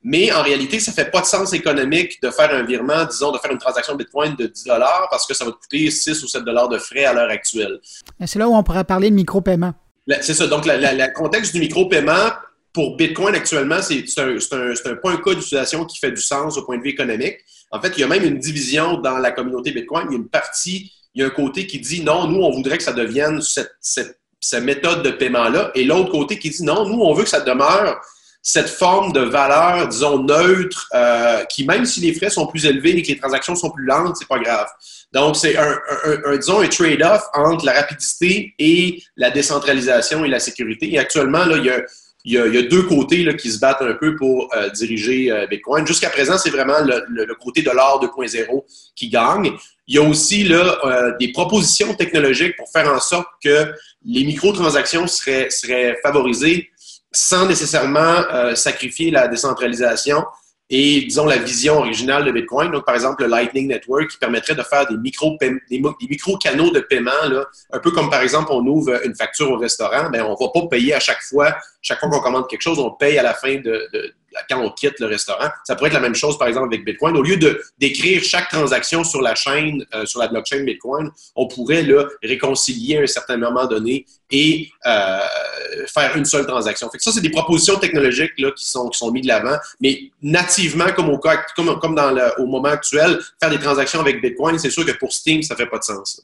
[0.04, 3.38] mais en réalité, ça fait pas de sens économique de faire un virement, disons, de
[3.38, 4.68] faire une transaction Bitcoin de 10
[5.10, 7.80] parce que ça va te coûter 6 ou 7 de frais à l'heure actuelle.
[8.24, 9.74] C'est là où on pourrait parler de micro-paiement.
[10.20, 10.46] C'est ça.
[10.46, 12.30] Donc, le contexte du micro-paiement,
[12.72, 16.64] pour Bitcoin actuellement, c'est un, un, pas un cas d'utilisation qui fait du sens au
[16.64, 17.36] point de vue économique.
[17.72, 20.06] En fait, il y a même une division dans la communauté Bitcoin.
[20.10, 22.50] Il y a une partie, il y a un côté qui dit non, nous, on
[22.50, 24.18] voudrait que ça devienne cette,
[24.62, 25.70] méthode de paiement-là.
[25.74, 28.00] Et l'autre côté qui dit non, nous, on veut que ça demeure
[28.44, 32.90] cette forme de valeur, disons, neutre, euh, qui, même si les frais sont plus élevés
[32.90, 34.66] et que les transactions sont plus lentes, c'est pas grave.
[35.12, 35.78] Donc, c'est un,
[36.26, 40.92] un, disons, un trade-off entre la rapidité et la décentralisation et la sécurité.
[40.92, 41.82] Et actuellement, là, il y a
[42.24, 45.46] il y, a, deux côtés là, qui se battent un peu pour euh, diriger euh,
[45.48, 45.86] Bitcoin.
[45.86, 48.64] Jusqu'à présent, c'est vraiment le, côté de l'or 2.0
[48.94, 49.52] qui gagne.
[49.88, 53.72] Il y a aussi là, euh, des propositions technologiques pour faire en sorte que
[54.04, 56.70] les microtransactions seraient, seraient favorisées
[57.10, 60.24] sans nécessairement sacrifier la décentralisation
[60.74, 62.70] et, disons, la vision originale de Bitcoin.
[62.72, 65.36] Donc, par exemple, le Lightning Network qui permettrait de faire des micro,
[66.38, 70.08] canaux de paiement, là, un peu comme, par exemple, on ouvre une facture au restaurant,
[70.10, 71.54] mais ben, on ne va pas payer à chaque fois.
[71.82, 74.14] Chaque fois qu'on commande quelque chose, on paye à la fin de, de
[74.48, 75.48] quand on quitte le restaurant.
[75.64, 77.16] Ça pourrait être la même chose, par exemple, avec Bitcoin.
[77.16, 81.46] Au lieu de d'écrire chaque transaction sur la chaîne, euh, sur la blockchain Bitcoin, on
[81.46, 85.18] pourrait là, réconcilier à un certain moment donné et euh,
[85.94, 86.88] faire une seule transaction.
[86.90, 89.56] Fait que ça, c'est des propositions technologiques là, qui, sont, qui sont mises de l'avant,
[89.80, 91.20] mais nativement, comme au,
[91.94, 95.54] dans au moment actuel, faire des transactions avec Bitcoin, c'est sûr que pour Steam, ça
[95.54, 96.22] fait pas de sens.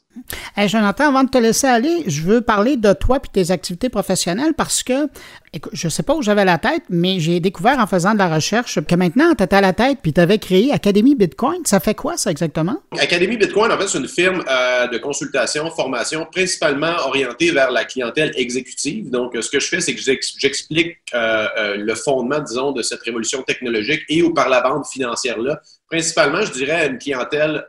[0.55, 3.89] Hey, Jonathan, avant de te laisser aller, je veux parler de toi et tes activités
[3.89, 5.07] professionnelles parce que
[5.51, 8.33] Écoute, je sais pas où j'avais la tête, mais j'ai découvert en faisant de la
[8.33, 11.65] recherche que maintenant, tu étais à la tête puis tu avais créé Académie Bitcoin.
[11.65, 12.77] Ça fait quoi, ça, exactement?
[12.99, 17.83] Académie Bitcoin, en fait, c'est une firme euh, de consultation, formation, principalement orientée vers la
[17.83, 19.09] clientèle exécutive.
[19.09, 20.01] Donc, ce que je fais, c'est que
[20.37, 24.85] j'explique euh, euh, le fondement, disons, de cette révolution technologique et ou par la bande
[24.85, 25.61] financière-là.
[25.89, 27.65] Principalement, je dirais, à une clientèle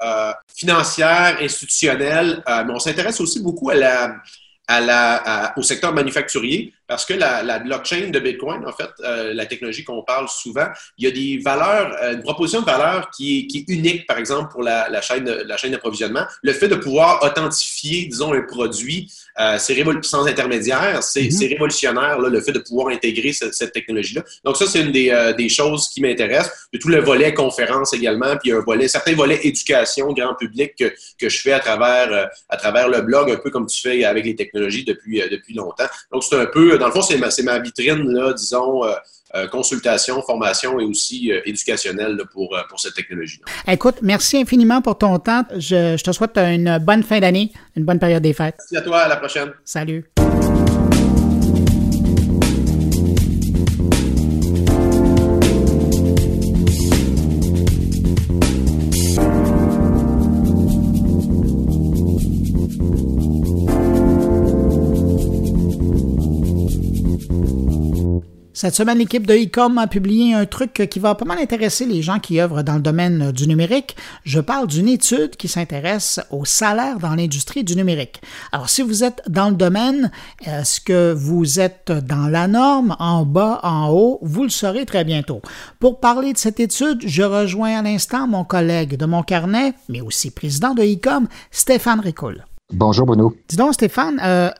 [0.54, 3.70] financière, institutionnelle, mais on s'intéresse aussi beaucoup
[5.56, 10.02] au secteur manufacturier parce que la, blockchain de Bitcoin, en fait, euh, la technologie qu'on
[10.02, 10.66] parle souvent,
[10.98, 14.50] il y a des valeurs, euh, une proposition de valeur qui est, unique, par exemple,
[14.50, 16.24] pour la, chaîne, la chaîne d'approvisionnement.
[16.42, 21.48] Le fait de pouvoir authentifier, disons, un produit euh, c'est sans intermédiaire, c'est mm-hmm.
[21.50, 24.24] révolutionnaire, là, le fait de pouvoir intégrer cette, technologie-là.
[24.44, 26.50] Donc, ça, c'est une des, des, choses qui m'intéressent.
[26.72, 30.92] De tout le volet conférence également, puis un volet, certains volets éducation, grand public que,
[31.18, 34.24] que je fais à travers, à travers le blog, un peu comme tu fais avec
[34.24, 35.86] les technologies depuis, depuis longtemps.
[36.10, 40.20] Donc, c'est un peu dans le fond, c'est ma, ma, vitrine, là, disons, euh, consultation,
[40.22, 43.40] formation et aussi éducationnelle pour, pour cette technologie.
[43.46, 43.72] -là.
[43.72, 45.44] Écoute, merci infiniment pour ton temps.
[45.56, 48.56] Je, je te souhaite une bonne fin d'année, une bonne période des fêtes.
[48.58, 49.52] Merci à toi, à la prochaine.
[49.64, 50.19] Salut.
[68.60, 72.02] Cette semaine, l'équipe de Ecom a publié un truc qui va pas mal intéresser les
[72.02, 73.96] gens qui œuvrent dans le domaine du numérique.
[74.24, 78.20] Je parle d'une étude qui s'intéresse au salaire dans l'industrie du numérique.
[78.52, 80.10] Alors, si vous êtes dans le domaine,
[80.44, 84.18] est-ce que vous êtes dans la norme, en bas, en haut?
[84.20, 85.40] Vous le saurez très bientôt.
[85.78, 90.02] Pour parler de cette étude, je rejoins à l'instant mon collègue de mon carnet, mais
[90.02, 92.44] aussi président de Ecom, Stéphane Ricoul.
[92.74, 93.34] Bonjour Bruno.
[93.48, 94.50] Dis donc Stéphane, euh,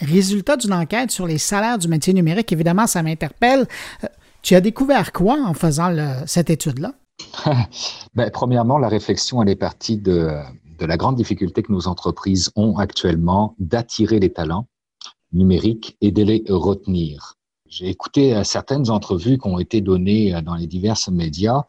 [0.00, 3.66] résultat d'une enquête sur les salaires du métier numérique, évidemment, ça m'interpelle.
[4.04, 4.08] Euh,
[4.42, 5.94] tu as découvert quoi en faisant
[6.26, 6.94] cette étude-là?
[8.14, 10.30] ben, premièrement, la réflexion, elle est partie de,
[10.78, 14.66] de la grande difficulté que nos entreprises ont actuellement d'attirer les talents
[15.32, 17.36] numériques et de les retenir.
[17.68, 21.62] J'ai écouté euh, certaines entrevues qui ont été données euh, dans les divers médias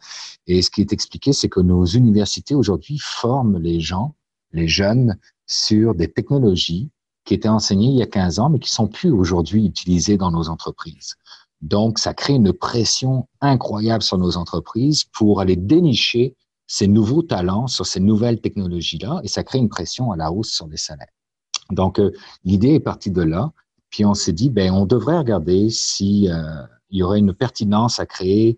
[0.48, 4.16] et ce qui est expliqué, c'est que nos universités aujourd'hui forment les gens,
[4.52, 6.90] les jeunes, sur des technologies
[7.26, 10.32] qui étaient enseignés il y a 15 ans, mais qui sont plus aujourd'hui utilisés dans
[10.32, 11.16] nos entreprises.
[11.62, 16.36] Donc, ça crée une pression incroyable sur nos entreprises pour aller dénicher
[16.68, 20.52] ces nouveaux talents sur ces nouvelles technologies-là, et ça crée une pression à la hausse
[20.52, 21.12] sur les salaires.
[21.70, 22.12] Donc, euh,
[22.44, 23.52] l'idée est partie de là,
[23.90, 28.00] puis on s'est dit, ben, on devrait regarder si euh, il y aurait une pertinence
[28.00, 28.58] à créer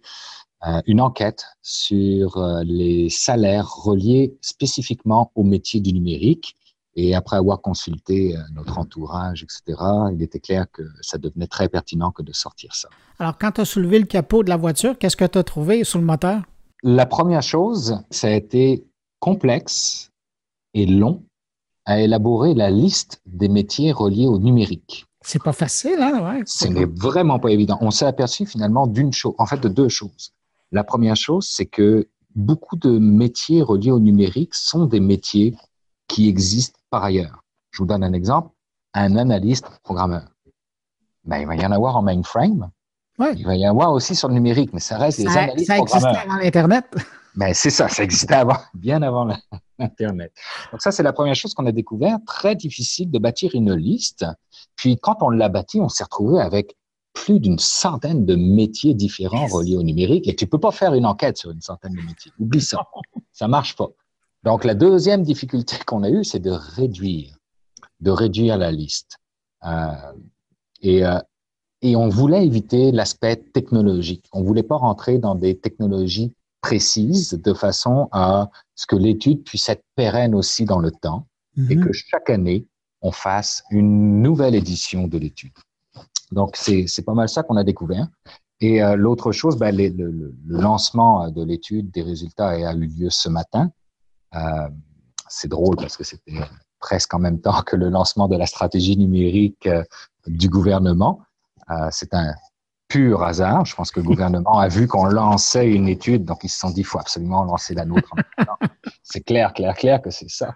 [0.68, 6.55] euh, une enquête sur les salaires reliés spécifiquement au métier du numérique
[6.95, 9.81] et après avoir consulté euh, notre entourage, etc.,
[10.13, 12.89] il était clair que ça devenait très pertinent que de sortir ça.
[13.19, 15.83] Alors, quand tu as soulevé le capot de la voiture, qu'est-ce que tu as trouvé
[15.83, 16.43] sous le moteur?
[16.83, 18.85] La première chose, ça a été
[19.19, 20.11] complexe
[20.73, 21.23] et long
[21.85, 25.05] à élaborer la liste des métiers reliés au numérique.
[25.21, 26.21] C'est pas facile, hein?
[26.23, 27.77] Ouais, Ce n'est vraiment pas évident.
[27.81, 30.33] On s'est aperçu finalement d'une chose, en fait de deux choses.
[30.71, 35.55] La première chose, c'est que beaucoup de métiers reliés au numérique sont des métiers
[36.07, 37.43] qui existent par ailleurs.
[37.71, 38.49] Je vous donne un exemple.
[38.93, 40.27] Un analyste programmeur.
[41.25, 42.69] Ben, il va y en avoir en mainframe.
[43.35, 45.75] Il va y en avoir aussi sur le numérique, mais ça reste des analystes ça
[45.77, 46.03] programmeurs.
[46.03, 46.85] Ça existait avant l'Internet.
[47.35, 49.27] Ben, c'est ça, ça existait avant, bien avant
[49.79, 50.31] l'Internet.
[50.71, 52.19] Donc ça, c'est la première chose qu'on a découvert.
[52.27, 54.23] Très difficile de bâtir une liste.
[54.75, 56.75] Puis quand on l'a bâti, on s'est retrouvé avec
[57.13, 60.27] plus d'une centaine de métiers différents reliés au numérique.
[60.27, 62.31] Et tu peux pas faire une enquête sur une centaine de métiers.
[62.37, 62.85] Oublie ça.
[63.31, 63.87] Ça marche pas.
[64.43, 67.37] Donc, la deuxième difficulté qu'on a eue, c'est de réduire,
[67.99, 69.17] de réduire la liste.
[69.65, 70.13] Euh,
[70.81, 71.19] et, euh,
[71.81, 74.25] et on voulait éviter l'aspect technologique.
[74.31, 79.67] On voulait pas rentrer dans des technologies précises de façon à ce que l'étude puisse
[79.69, 81.27] être pérenne aussi dans le temps
[81.69, 82.65] et que chaque année,
[83.01, 85.51] on fasse une nouvelle édition de l'étude.
[86.31, 88.07] Donc, c'est pas mal ça qu'on a découvert.
[88.59, 93.09] Et euh, l'autre chose, ben, le, le, lancement de l'étude des résultats a eu lieu
[93.09, 93.71] ce matin.
[94.36, 94.69] Euh,
[95.27, 96.39] c'est drôle parce que c'était
[96.79, 99.84] presque en même temps que le lancement de la stratégie numérique euh,
[100.27, 101.21] du gouvernement.
[101.69, 102.34] Euh, c'est un
[102.88, 103.65] pur hasard.
[103.65, 106.69] Je pense que le gouvernement a vu qu'on lançait une étude, donc ils se sont
[106.69, 108.09] dit, il faut absolument lancer la nôtre.
[109.03, 110.53] c'est clair, clair, clair que c'est ça.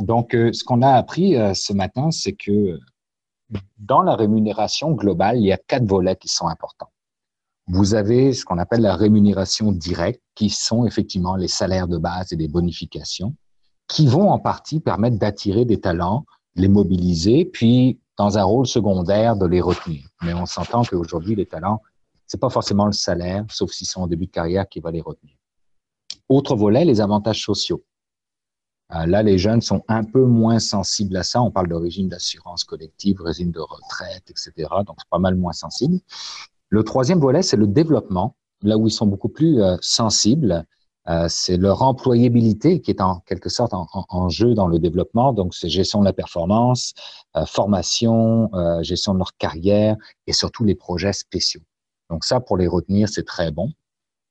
[0.00, 2.78] Donc, ce qu'on a appris ce matin, c'est que
[3.78, 6.90] dans la rémunération globale, il y a quatre volets qui sont importants.
[7.68, 12.32] Vous avez ce qu'on appelle la rémunération directe, qui sont effectivement les salaires de base
[12.32, 13.34] et des bonifications,
[13.88, 19.36] qui vont en partie permettre d'attirer des talents, les mobiliser, puis dans un rôle secondaire
[19.36, 20.08] de les retenir.
[20.22, 21.82] Mais on s'entend qu'aujourd'hui, les talents,
[22.26, 25.00] c'est pas forcément le salaire, sauf s'ils sont en début de carrière, qui va les
[25.00, 25.34] retenir.
[26.28, 27.84] Autre volet, les avantages sociaux.
[28.94, 31.42] Euh, là, les jeunes sont un peu moins sensibles à ça.
[31.42, 34.52] On parle de régime d'assurance collective, régime de retraite, etc.
[34.86, 35.98] Donc, c'est pas mal moins sensible.
[36.68, 40.64] Le troisième volet, c'est le développement, là où ils sont beaucoup plus euh, sensibles.
[41.08, 45.32] Euh, c'est leur employabilité qui est en quelque sorte en, jeu dans le développement.
[45.32, 46.94] Donc, c'est gestion de la performance,
[47.36, 48.50] euh, formation,
[48.82, 49.96] gestion de leur carrière
[50.26, 51.60] et surtout les projets spéciaux.
[52.10, 53.70] Donc, ça, pour les retenir, c'est très bon.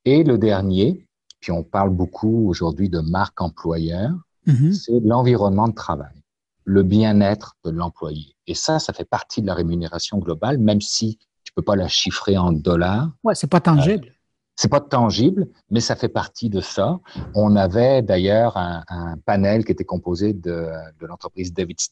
[0.03, 1.07] Et le dernier,
[1.39, 4.11] puis on parle beaucoup aujourd'hui de marque employeur,
[4.45, 4.73] mm-hmm.
[4.73, 6.21] c'est l'environnement de travail,
[6.65, 8.35] le bien-être de l'employé.
[8.47, 11.19] Et ça, ça fait partie de la rémunération globale, même si
[11.55, 13.09] peux pas la chiffrer en dollars.
[13.23, 14.07] Ouais, c'est pas tangible.
[14.07, 14.11] Euh,
[14.57, 16.99] c'est pas tangible, mais ça fait partie de ça.
[17.33, 21.91] On avait d'ailleurs un, panel qui était composé de, de l'entreprise David's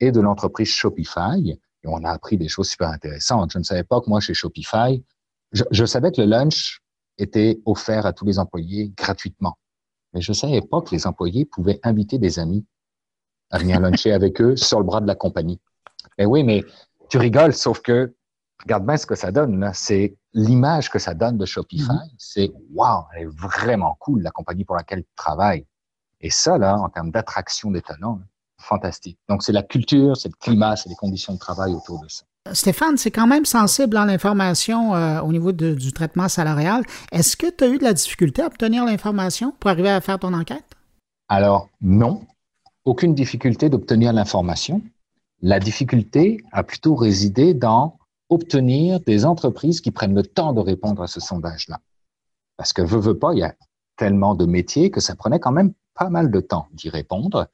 [0.00, 3.52] et de l'entreprise Shopify Et on a appris des choses super intéressantes.
[3.52, 5.04] Je ne savais pas que moi, chez Shopify,
[5.52, 6.80] je, je savais que le lunch
[7.18, 9.58] était offert à tous les employés gratuitement.
[10.14, 12.64] Mais je ne savais pas que les employés pouvaient inviter des amis
[13.50, 15.60] à venir luncher avec eux sur le bras de la compagnie.
[16.18, 16.64] Mais oui, mais
[17.10, 18.14] tu rigoles, sauf que
[18.62, 19.70] regarde bien ce que ça donne.
[19.74, 21.90] C'est l'image que ça donne de Shopify.
[21.90, 22.14] Mm-hmm.
[22.18, 25.66] C'est wow, elle est vraiment cool, la compagnie pour laquelle tu travailles.
[26.20, 28.20] Et ça, là, en termes d'attraction des talents,
[28.58, 29.18] fantastique.
[29.28, 32.24] Donc, c'est la culture, c'est le climat, c'est les conditions de travail autour de ça.
[32.52, 36.84] Stéphane, c'est quand même sensible à l'information euh, au niveau du traitement salarial.
[37.12, 40.18] Est-ce que tu as eu de la difficulté à obtenir l'information pour arriver à faire
[40.18, 40.64] ton enquête?
[41.28, 42.22] Alors, non.
[42.84, 44.82] Aucune difficulté d'obtenir l'information.
[45.42, 47.98] La difficulté a plutôt résidé dans
[48.30, 51.80] obtenir des entreprises qui prennent le temps de répondre à ce sondage-là.
[52.56, 53.54] Parce que, veut, veut pas, il y a
[53.96, 57.48] tellement de métiers que ça prenait quand même pas mal de temps d'y répondre.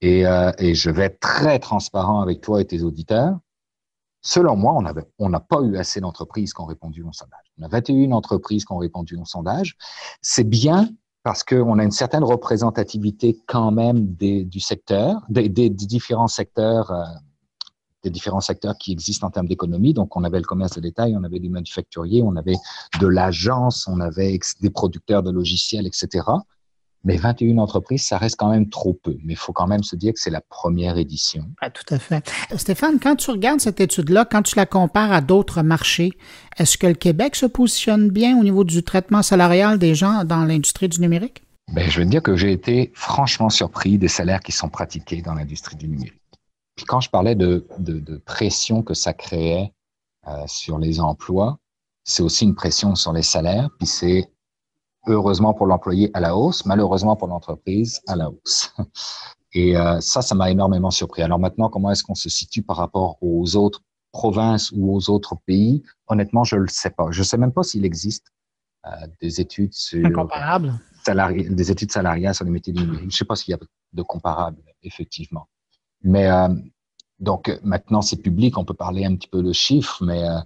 [0.00, 3.38] Et, euh, je vais être très transparent avec toi et tes auditeurs.
[4.22, 4.74] Selon moi,
[5.18, 7.52] on n'a pas eu assez d'entreprises qui ont répondu au sondage.
[7.58, 9.76] On a 21 entreprises qui ont répondu au sondage.
[10.20, 10.90] C'est bien
[11.22, 17.04] parce qu'on a une certaine représentativité quand même du secteur, des, des, différents secteurs, euh,
[18.02, 19.94] des différents secteurs qui existent en termes d'économie.
[19.94, 22.56] Donc, on avait le commerce de détail, on avait des manufacturiers, on avait
[23.00, 26.22] de l'agence, on avait des producteurs de logiciels, etc.
[27.02, 29.16] Mais 21 entreprises, ça reste quand même trop peu.
[29.24, 31.46] Mais il faut quand même se dire que c'est la première édition.
[31.72, 32.28] tout à fait.
[32.56, 36.12] Stéphane, quand tu regardes cette étude-là, quand tu la compares à d'autres marchés,
[36.58, 40.44] est-ce que le Québec se positionne bien au niveau du traitement salarial des gens dans
[40.44, 41.42] l'industrie du numérique?
[41.72, 45.34] Ben, je veux dire que j'ai été franchement surpris des salaires qui sont pratiqués dans
[45.34, 46.19] l'industrie du numérique.
[46.80, 49.70] Puis quand je parlais de, de, pression que ça créait
[50.26, 51.58] euh, sur les emplois,
[52.04, 54.32] c'est aussi une pression sur les salaires, puis c'est
[55.06, 58.74] heureusement pour l'employé à la hausse, malheureusement pour l'entreprise à la hausse.
[59.52, 61.20] Et euh, ça, ça m'a énormément surpris.
[61.20, 65.36] Alors maintenant, comment est-ce qu'on se situe par rapport aux autres provinces ou aux autres
[65.44, 65.82] pays?
[66.06, 67.10] Honnêtement, je ne le sais pas.
[67.10, 68.28] Je ne sais même pas s'il existe
[68.86, 70.00] euh, des études sur
[71.04, 73.02] des études salariales sur les métiers du numérique.
[73.02, 73.58] Je ne sais pas s'il y a
[73.92, 75.46] de comparables, effectivement.
[76.02, 76.48] Mais euh,
[77.18, 80.38] donc maintenant, c'est public, on peut parler un petit peu de chiffres, mais euh,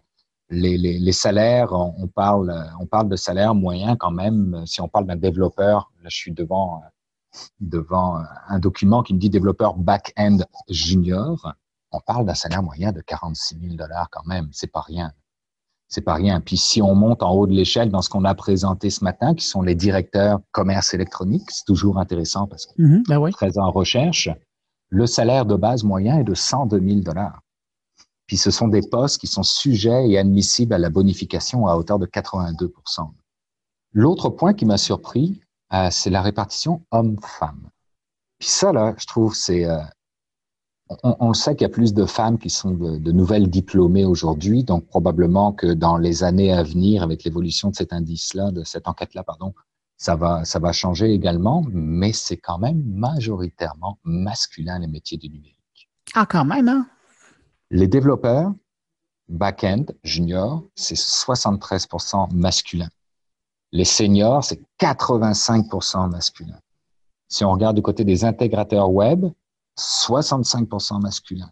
[0.50, 4.64] les, les, les, salaires, on, parle, on parle de salaires moyens quand même.
[4.66, 6.82] Si on parle d'un développeur, là, je suis devant,
[7.61, 10.38] devant un document qui me dit développeur back-end
[10.68, 11.55] junior.
[11.92, 14.48] On parle d'un salaire moyen de 46 000 dollars quand même.
[14.52, 15.12] C'est pas rien.
[15.88, 16.40] C'est pas rien.
[16.40, 19.34] Puis si on monte en haut de l'échelle dans ce qu'on a présenté ce matin,
[19.34, 23.30] qui sont les directeurs commerce électronique, c'est toujours intéressant parce que mmh, ben oui.
[23.32, 24.28] très en recherche.
[24.95, 27.40] Le salaire de base moyen est de 102 000 dollars.
[28.28, 31.99] Puis ce sont des postes qui sont sujets et admissibles à la bonification à hauteur
[31.99, 32.70] de 82%
[33.92, 35.40] L'autre point qui m'a surpris,
[35.72, 37.70] euh, c'est la répartition homme-femme.
[38.38, 39.64] Puis ça, là, je trouve, c'est...
[39.64, 39.82] Euh,
[41.03, 44.05] on, on, sait qu'il y a plus de femmes qui sont de, de nouvelles diplômées
[44.05, 48.62] aujourd'hui, donc probablement que dans les années à venir, avec l'évolution de cet indice-là, de
[48.62, 49.55] cette enquête-là, pardon,
[50.05, 55.30] ça va, ça va changer également, mais c'est quand même majoritairement masculin les métiers du
[55.30, 55.88] numérique.
[56.12, 56.86] Ah, quand même, hein?
[57.70, 58.52] Les développeurs,
[59.30, 62.90] back-end, junior, c'est 73% masculin.
[63.72, 66.61] Les seniors, c'est 85% masculin.
[67.28, 69.24] Si on regarde du côté des intégrateurs web,
[69.78, 71.48] 65% masculin.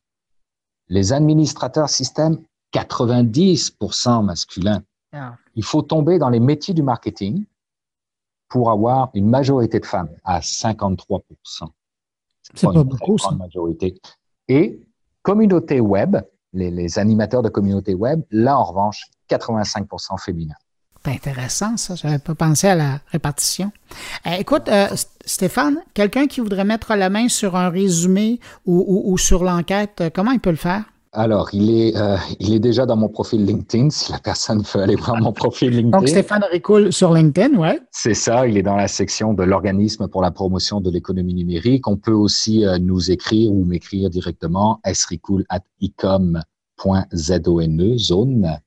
[0.89, 2.39] Les administrateurs système,
[2.75, 4.83] 90% masculin.
[5.15, 5.37] Ah.
[5.55, 7.47] Il faut tomber dans les métiers du marketing
[8.53, 11.23] pour avoir une majorité de femmes à 53%.
[12.43, 13.31] C'est pas, pas beaucoup, ça.
[13.31, 13.99] Majorité.
[14.49, 14.79] Et
[15.23, 16.17] Communauté web,
[16.53, 20.55] les, animateurs de communauté web, là, en revanche, 85% féminin.
[21.05, 21.95] C'est intéressant, ça.
[21.95, 23.73] Je n'avais pas pensé à la répartition.
[24.27, 24.89] Euh, écoute, euh,
[25.25, 30.33] Stéphane, quelqu'un qui voudrait mettre la main sur un résumé ou sur l'enquête, euh, comment
[30.33, 30.85] il peut le faire?
[31.15, 34.81] Alors, il est, euh, il est déjà dans mon profil LinkedIn, si la personne veut
[34.81, 35.99] aller voir mon profil LinkedIn.
[35.99, 37.81] Donc, Stéphane Ricoul sur LinkedIn, ouais.
[37.91, 41.87] C'est ça, il est dans la section de l'organisme pour la promotion de l'économie numérique.
[41.87, 46.49] On peut aussi euh, nous écrire ou m'écrire directement sricoul at icom.zone,
[47.99, 48.59] zone.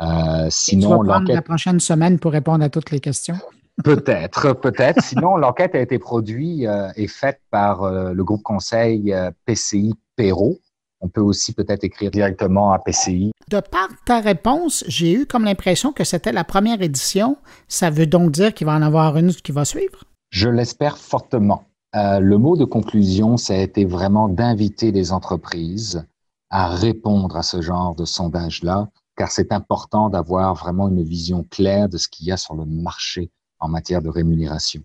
[0.00, 1.36] Euh, sinon, l'enquête...
[1.36, 3.36] la prochaine semaine pour répondre à toutes les questions.
[3.84, 5.02] Peut-être, peut-être.
[5.02, 9.14] Sinon, l'enquête a été produite euh, et faite par euh, le groupe conseil
[9.46, 10.58] PCI Perrault
[11.02, 13.32] on peut aussi peut-être écrire directement à PCI.
[13.50, 17.36] De par ta réponse, j'ai eu comme l'impression que c'était la première édition.
[17.68, 20.04] Ça veut donc dire qu'il va en avoir une qui va suivre?
[20.30, 21.64] Je l'espère fortement.
[21.94, 26.06] Euh, le mot de conclusion, ça a été vraiment d'inviter les entreprises
[26.48, 31.88] à répondre à ce genre de sondage-là, car c'est important d'avoir vraiment une vision claire
[31.88, 34.82] de ce qu'il y a sur le marché en matière de rémunération.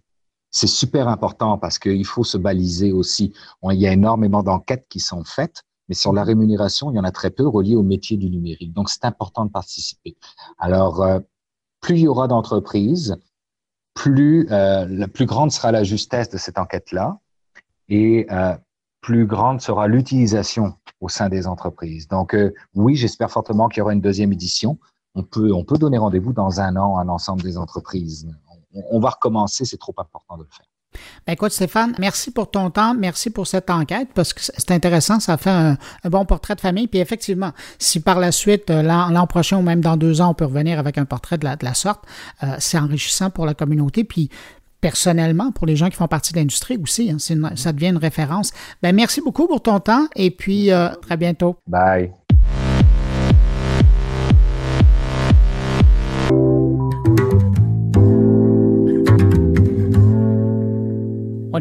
[0.52, 3.34] C'est super important parce qu'il faut se baliser aussi.
[3.70, 7.04] il y a énormément d'enquêtes qui sont faites, mais sur la rémunération, il y en
[7.04, 8.74] a très peu reliés au métier du numérique.
[8.74, 10.18] Donc, c'est important de participer.
[10.58, 11.20] Alors, euh,
[11.82, 13.18] plus il y aura d'entreprises,
[13.94, 17.20] plus euh, la plus grande sera la justesse de cette enquête-là
[17.90, 18.56] et euh,
[19.02, 22.08] plus grande sera l'utilisation au sein des entreprises.
[22.08, 22.36] Donc,
[22.76, 24.78] oui, j'espère fortement qu'il y aura une deuxième édition.
[25.16, 28.28] On peut, on peut donner rendez-vous dans un an à l'ensemble des entreprises.
[28.92, 30.66] on va recommencer, c'est trop important de le faire.
[31.26, 35.20] Ben écoute, Stéphane, merci pour ton temps, merci pour cette enquête, parce que c'est intéressant,
[35.20, 36.88] ça fait un, bon portrait de famille.
[36.88, 40.34] Puis effectivement, si par la suite, euh, l'an prochain ou même dans deux ans, on
[40.34, 42.06] peut revenir avec un portrait de la, sorte,
[42.44, 44.04] euh, c'est enrichissant pour la communauté.
[44.04, 44.30] Puis
[44.80, 47.18] personnellement, pour les gens qui font partie de l'industrie aussi, hein,
[47.56, 48.52] ça devient une référence.
[48.82, 51.58] Ben, merci beaucoup pour ton temps et puis euh, très bientôt.
[51.68, 52.12] Bye.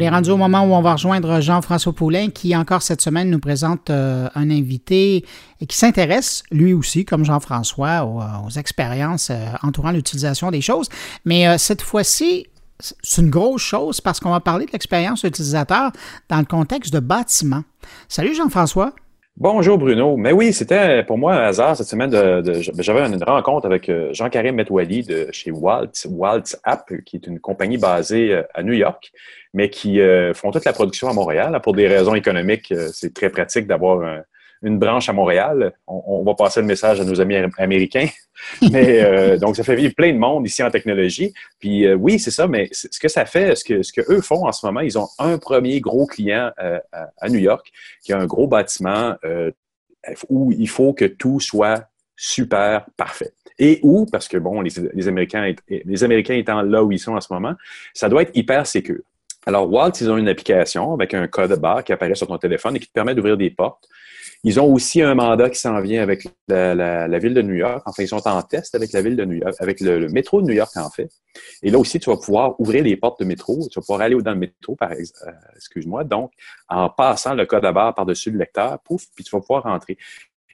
[0.07, 3.39] Est rendu au moment où on va rejoindre Jean-François Poulain qui, encore cette semaine, nous
[3.39, 5.25] présente euh, un invité
[5.61, 10.87] et qui s'intéresse, lui aussi, comme Jean-François, aux, expériences euh, entourant l'utilisation des choses.
[11.25, 12.47] Mais euh, cette fois-ci,
[12.79, 15.91] c'est une grosse chose parce qu'on va parler de l'expérience utilisateur
[16.29, 17.63] dans le contexte de bâtiment.
[18.07, 18.93] Salut Jean-François.
[19.39, 20.17] Bonjour Bruno.
[20.17, 22.09] Mais oui, c'était pour moi un hasard cette semaine.
[22.09, 27.27] De, J'avais une rencontre avec euh, Jean-Karim Metwali de chez Waltz, Waltz App, qui est
[27.27, 29.11] une compagnie basée euh, à New York,
[29.57, 31.59] mais qui euh, font toute la production à Montréal.
[31.63, 34.21] Pour des raisons économiques, c'est très pratique d'avoir un,
[34.61, 35.73] une branche à Montréal.
[35.87, 38.07] On, va passer le message à nos amis américains.
[38.71, 41.33] Mais euh, donc, ça fait vivre plein de monde ici en technologie.
[41.59, 44.21] Puis euh, oui, c'est ça, mais ce que ça fait, ce que, ce que eux
[44.21, 47.71] font en ce moment, ils ont un premier gros client euh, à, New York
[48.03, 49.15] qui a un gros bâtiment
[50.29, 53.33] où il faut que tout soit super parfait.
[53.57, 57.15] Et où, parce que bon, les, les, Américains, les Américains étant là où ils sont
[57.15, 57.55] en ce moment,
[57.95, 58.99] ça doit être hyper sécur.
[59.47, 62.75] Alors, Walt, ils ont une application avec un code barre qui apparaît sur ton téléphone
[62.75, 63.87] et qui te permet d'ouvrir des portes
[64.43, 67.81] ils ont aussi un mandat qui s'en vient avec la, ville de New York.
[67.85, 70.47] Enfin, ils sont en test avec la ville de New York, avec le, métro de
[70.47, 71.09] New York, en fait.
[71.63, 73.67] Et là aussi, tu vas pouvoir ouvrir les portes de métro.
[73.69, 76.03] Tu vas pouvoir aller dans le métro, par euh, excuse-moi.
[76.03, 76.31] Donc,
[76.69, 79.97] en passant le code à barre par-dessus le lecteur, pouf, puis tu vas pouvoir rentrer.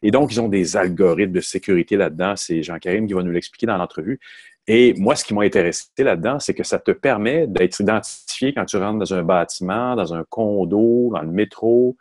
[0.01, 2.35] Et donc, ils ont des algorithmes de sécurité là-dedans.
[2.35, 4.19] C'est Jean-Karim qui va nous l'expliquer dans l'entrevue.
[4.67, 8.65] Et moi, ce qui m'a intéressé là-dedans, c'est que ça te permet d'être identifié quand
[8.65, 11.97] tu rentres dans un bâtiment, dans un condo, dans le métro.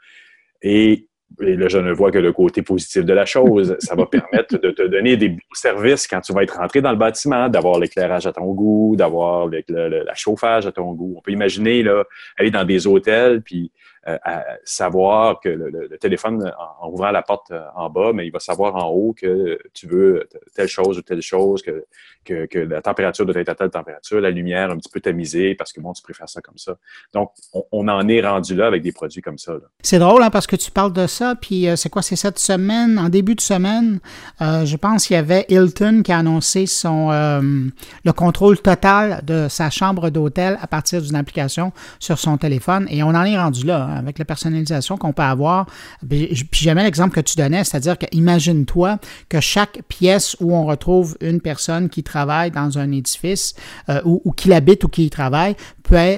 [0.62, 1.08] Et
[1.40, 3.76] et là, je ne vois que le côté positif de la chose.
[3.80, 6.90] Ça va permettre de te donner des beaux services quand tu vas être rentré dans
[6.90, 11.14] le bâtiment, d'avoir l'éclairage à ton goût, d'avoir le, le, chauffage à ton goût.
[11.16, 12.04] On peut imaginer là,
[12.36, 13.70] aller dans des hôtels, puis
[14.04, 18.40] à savoir que le, téléphone, en, ouvrant la porte euh, en bas, mais il va
[18.40, 21.84] savoir en haut que tu veux telle chose ou telle chose, que,
[22.24, 25.72] que, la température doit être à telle température, la lumière un petit peu tamisée parce
[25.72, 26.76] que bon, tu préfères ça comme ça.
[27.12, 27.30] Donc,
[27.70, 29.54] on, en est rendu là avec des produits comme ça.
[29.82, 32.38] C'est drôle hein, parce que tu parles de ça, puis euh, c'est quoi, c'est cette
[32.38, 34.00] semaine, en début de semaine,
[34.40, 39.70] je pense qu'il y avait Hilton qui a annoncé son le contrôle total de sa
[39.70, 43.88] chambre d'hôtel à partir d'une application sur son téléphone et on en est rendu là.
[43.90, 45.66] Hein avec la personnalisation qu'on peut avoir.
[46.08, 51.16] Puis, j'aimais l'exemple que tu donnais, c'est-à-dire que imagine-toi que chaque pièce où on retrouve
[51.20, 53.54] une personne qui travaille dans un édifice
[53.88, 55.56] euh, ou, qui l'habite ou qui y travaille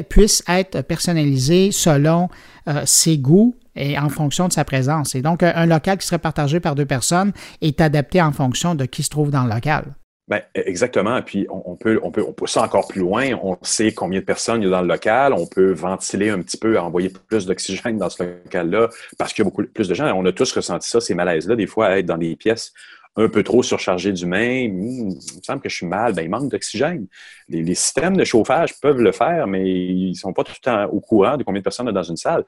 [0.08, 2.28] puisse être personnalisée selon
[2.68, 5.14] euh, ses goûts et en fonction de sa présence.
[5.14, 8.84] Et donc, un local qui serait partagé par deux personnes est adapté en fonction de
[8.84, 9.94] qui se trouve dans le local.
[10.26, 11.20] Ben, e, exactement.
[11.22, 13.32] Puis on, peut, on peut, on pousse ça encore plus loin.
[13.42, 15.32] On sait combien de personnes il y a dans le local.
[15.34, 19.46] On peut ventiler un petit peu, envoyer plus d'oxygène dans ce local-là, parce qu'il y
[19.46, 20.10] a beaucoup plus de gens.
[20.16, 22.72] On a tous ressenti ça, ces malaises-là, des fois, à être dans des pièces
[23.16, 26.50] un peu trop surchargé d'humains, il me semble que je suis mal, ben, il manque
[26.50, 27.06] d'oxygène.
[27.48, 30.84] Les, systèmes de chauffage peuvent le faire, mais ils ne sont pas tout le temps
[30.86, 32.44] au courant de combien de personnes il y a dans une salle.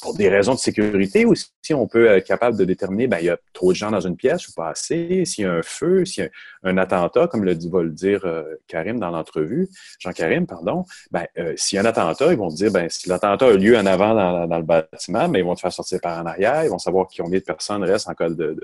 [0.00, 3.30] Pour des raisons de sécurité aussi, on peut être capable de déterminer, ben, il y
[3.30, 6.04] a trop de gens dans une pièce ou pas assez, s'il y a un feu,
[6.04, 6.30] s'il y a
[6.62, 11.26] un attentat, comme le dit, va le dire euh, Karim dans l'entrevue, Jean-Karim, pardon, ben,
[11.38, 13.86] euh, s'il y a un attentat, ils vont dire, ben, si l'attentat a lieu en
[13.86, 14.14] avant
[14.46, 17.06] dans, le bâtiment, ben, ils vont te faire sortir par en arrière, ils vont savoir
[17.14, 18.56] combien de personnes restent en cas de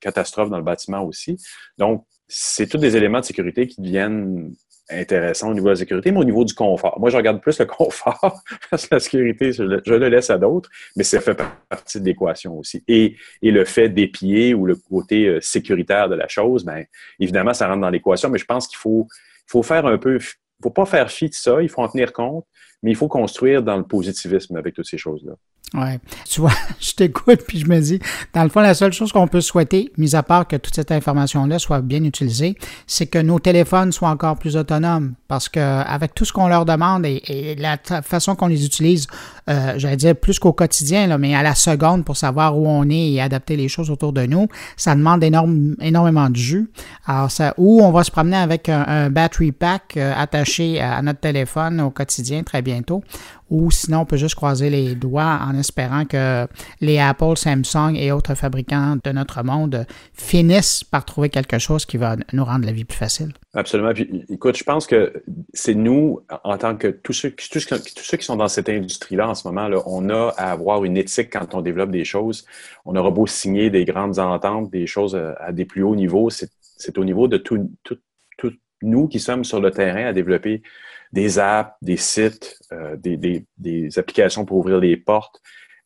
[0.00, 1.36] catastrophe dans le bâtiment aussi.
[1.76, 4.52] Donc, c'est tous des éléments de sécurité qui deviennent
[4.90, 6.98] intéressants au niveau de la sécurité, mais au niveau du confort.
[6.98, 10.70] Moi, je regarde plus le confort parce que la sécurité, je le, laisse à d'autres,
[10.96, 11.38] mais ça fait
[11.68, 12.82] partie de l'équation aussi.
[12.88, 16.84] Et, le fait d'épier ou le côté euh, sécuritaire de la chose, bien,
[17.18, 19.06] évidemment, ça rentre dans l'équation, mais je pense qu'il faut,
[19.46, 22.12] faut faire un peu, il faut pas faire fi de ça, il faut en tenir
[22.12, 22.46] compte,
[22.82, 25.34] mais il faut construire dans le positivisme avec toutes ces choses-là.
[25.74, 25.98] Ouais.
[26.24, 28.00] Tu vois, je t'écoute puis je me dis,
[28.32, 30.92] dans le fond, la seule chose qu'on peut souhaiter, mis à part que toute cette
[30.92, 32.56] information-là soit bien utilisée,
[32.86, 35.14] c'est que nos téléphones soient encore plus autonomes.
[35.28, 39.06] Parce que avec tout ce qu'on leur demande et, la façon qu'on les utilise,
[39.50, 43.12] euh, j'allais dire plus qu'au quotidien, mais à la seconde pour savoir où on est
[43.12, 46.70] et adapter les choses autour de nous, ça demande énorme, énormément de jus.
[47.06, 51.20] Alors, ça, ou on va se promener avec un, battery pack euh, attaché à notre
[51.20, 53.02] téléphone au quotidien très bientôt,
[53.50, 56.46] ou sinon on peut juste croiser les doigts en espérant que
[56.80, 61.96] les Apple, Samsung et autres fabricants de notre monde finissent par trouver quelque chose qui
[61.96, 63.32] va nous rendre la vie plus facile.
[63.54, 63.92] Absolument.
[63.94, 65.22] Puis, écoute, je pense que
[65.54, 69.34] c'est nous, en tant que tous ceux, tous, ceux qui sont dans cette industrie-là en
[69.34, 72.44] ce moment, là, on a à avoir une éthique quand on développe des choses.
[72.84, 76.98] On aura beau signer des grandes ententes, des choses à, des plus hauts niveaux, c'est
[76.98, 77.58] au niveau de tous
[78.82, 80.62] nous qui sommes sur le terrain à développer
[81.12, 85.40] des apps, des sites, euh, des, applications pour ouvrir les portes.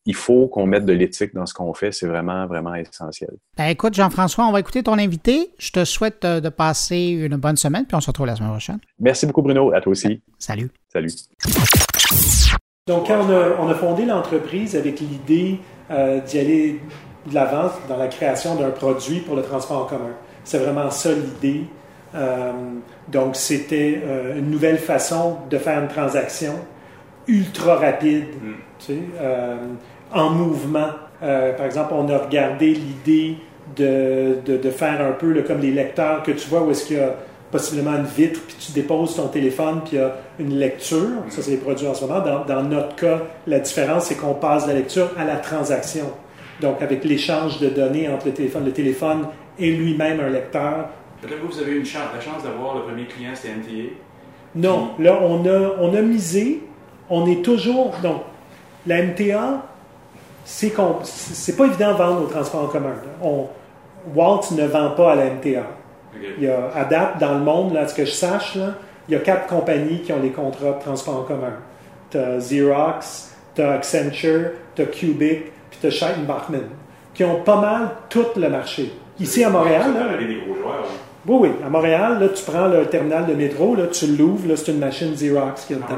[0.04, 1.92] Il faut qu'on mette de l'éthique dans ce qu'on fait.
[1.92, 3.30] C'est vraiment, vraiment essentiel.
[3.56, 5.54] Ben, écoute, Jean-François, on va écouter ton invité.
[5.58, 8.50] Je te souhaite euh, de passer une bonne semaine, puis on se retrouve la semaine
[8.50, 8.78] prochaine.
[8.98, 9.72] Merci beaucoup, Bruno.
[9.72, 10.20] À toi aussi.
[10.38, 10.70] Salut.
[10.92, 11.10] Salut.
[12.88, 13.24] Donc, quand
[13.60, 15.60] on a, fondé l'entreprise avec l'idée
[15.92, 16.80] euh, d'y aller
[17.26, 21.10] de l'avant dans la création d'un produit pour le transport en commun, c'est vraiment ça
[21.12, 21.66] l'idée.
[22.14, 22.52] Euh,
[23.08, 26.52] donc, c'était euh, une nouvelle façon de faire une transaction
[27.26, 28.52] ultra rapide, mm.
[28.78, 29.56] tu sais, euh,
[30.12, 30.88] en mouvement.
[31.20, 33.36] par exemple, on a regardé l'idée
[33.76, 37.00] de, de, faire un peu comme les lecteurs que tu vois où est-ce qu'il y
[37.00, 37.14] a
[37.50, 41.22] possiblement une vitre, puis tu déposes ton téléphone, puis il y a une lecture.
[41.28, 42.20] Ça, c'est les produits en ce moment.
[42.20, 46.10] Dans, dans notre cas, la différence, c'est qu'on passe de la lecture à la transaction.
[46.60, 49.26] Donc, avec l'échange de données entre le téléphone, le téléphone
[49.58, 50.88] est lui-même un lecteur,
[51.22, 53.94] Peut-être que vous avez eu une chance, la chance d'avoir le premier client, c'était MTA.
[54.56, 56.62] Non, là, on a, on a misé,
[57.08, 57.94] on est toujours.
[58.02, 58.22] Donc,
[58.86, 59.62] la MTA,
[60.44, 60.72] c'est
[61.04, 62.94] c'est pas évident de vendre au transport en commun.
[63.22, 63.46] On,
[64.14, 65.64] Walt ne vend pas à la MTA.
[66.38, 68.74] Il y a ADAP dans le monde, là, ce que je sache, là,
[69.08, 71.54] il y a quatre compagnies qui ont les contrats de transport en commun.
[72.10, 76.68] Tu as Xerox, tu as Accenture, tu as Cubic, puis tu as Scheiten Bachman,
[77.14, 78.92] qui ont pas mal tout le marché.
[79.18, 79.92] Ici à Montréal.
[79.94, 80.84] Là, des gros joueurs,
[81.26, 81.50] oui, oui.
[81.64, 84.78] À Montréal, là, tu prends le terminal de métro, là, tu l'ouvres, là, c'est une
[84.78, 85.88] machine Xerox qui a dedans.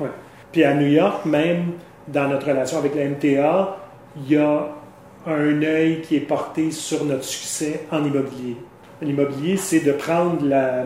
[0.00, 0.04] Ah
[0.50, 1.72] Puis à New York, même
[2.08, 3.76] dans notre relation avec la MTA,
[4.16, 4.68] il y a
[5.26, 8.56] un œil qui est porté sur notre succès en immobilier.
[9.00, 10.84] L'immobilier, c'est de prendre la,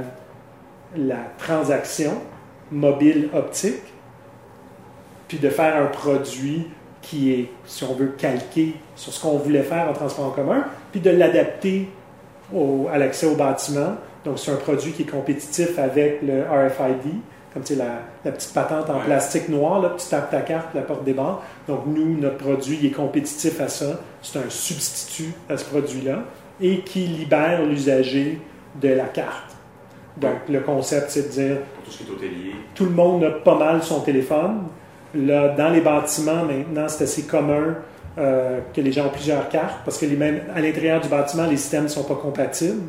[0.97, 2.13] la transaction
[2.71, 3.83] mobile optique,
[5.29, 6.67] puis de faire un produit
[7.01, 10.65] qui est, si on veut, calqué sur ce qu'on voulait faire en transport en commun,
[10.93, 11.89] puis de l'adapter
[12.93, 13.97] à l'accès au bâtiment.
[14.25, 17.15] Donc, c'est un produit qui est compétitif avec le RFID,
[17.55, 17.83] comme tu sais,
[18.25, 21.43] la, petite patente en plastique noir, là, tu tapes ta carte, la porte débarre.
[21.67, 24.01] Donc, nous, notre produit est compétitif à ça.
[24.23, 26.25] C'est un substitut à ce produit-là
[26.61, 28.41] et qui libère l'usager
[28.81, 29.57] de la carte.
[30.17, 31.57] Donc, le concept, c'est de dire.
[31.85, 32.55] tout ce qui est hôtelier.
[32.75, 34.65] Tout le monde a pas mal son téléphone.
[35.15, 37.77] Là, dans les bâtiments, maintenant, c'est assez commun
[38.19, 41.47] euh, que les gens ont plusieurs cartes, parce que les mêmes, à l'intérieur du bâtiment,
[41.47, 42.83] les systèmes ne sont pas compatibles.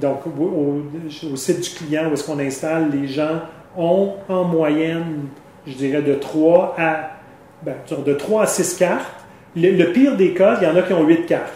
[0.00, 3.40] Donc, au, site du client où est-ce qu'on installe, les gens
[3.76, 5.26] ont en moyenne,
[5.66, 7.10] je dirais, de 3 à,
[7.64, 7.74] ben,
[8.04, 9.24] de 3 à 6 cartes.
[9.56, 11.52] Le, pire des cas, il y en a qui ont 8 cartes.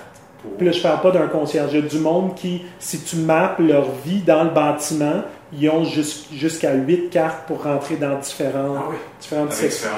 [0.56, 1.70] Puis là, je ne parle pas d'un concierge.
[1.72, 5.22] Il y a du monde qui, si tu mappes leur vie dans le bâtiment,
[5.52, 9.88] ils ont jusqu'à 8 cartes pour rentrer dans différents, ah différentes sections.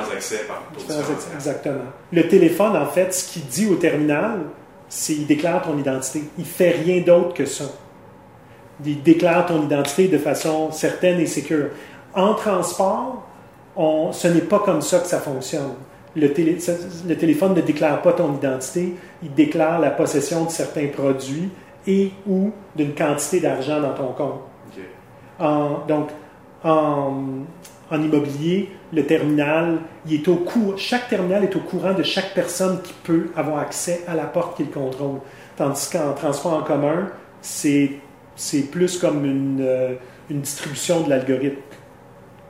[0.76, 1.34] Différents accès.
[1.34, 1.84] exactement.
[2.12, 4.42] Le téléphone, en fait, ce qu'il dit au terminal,
[4.88, 6.22] c'est qu'il déclare ton identité.
[6.38, 7.64] Il fait rien d'autre que ça.
[8.84, 11.70] Il déclare ton identité de façon certaine et sécure.
[12.14, 13.26] En transport,
[13.76, 15.74] on, ce n'est pas comme ça que ça fonctionne.
[16.14, 21.50] Le, le téléphone ne déclare pas ton identité, il déclare la possession de certains produits
[21.86, 24.49] et ou d'une quantité d'argent dans ton compte
[25.40, 26.10] donc,
[26.64, 27.44] en,
[27.92, 32.80] immobilier, le terminal, il est au courant, chaque terminal est au courant de chaque personne
[32.82, 35.20] qui peut avoir accès à la porte qu'il contrôle.
[35.56, 37.08] Tandis qu'en transport en commun,
[37.40, 37.92] c'est,
[38.36, 39.94] c'est plus comme une, euh,
[40.30, 41.60] une distribution de l'algorithme.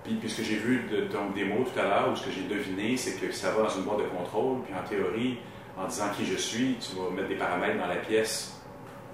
[0.05, 2.55] Puis, ce que j'ai vu de ton démo tout à l'heure, ou ce que j'ai
[2.55, 5.39] deviné, c'est que ça va dans une boîte de contrôle, puis en théorie,
[5.79, 8.61] en disant qui je suis, tu vas mettre des paramètres dans la pièce.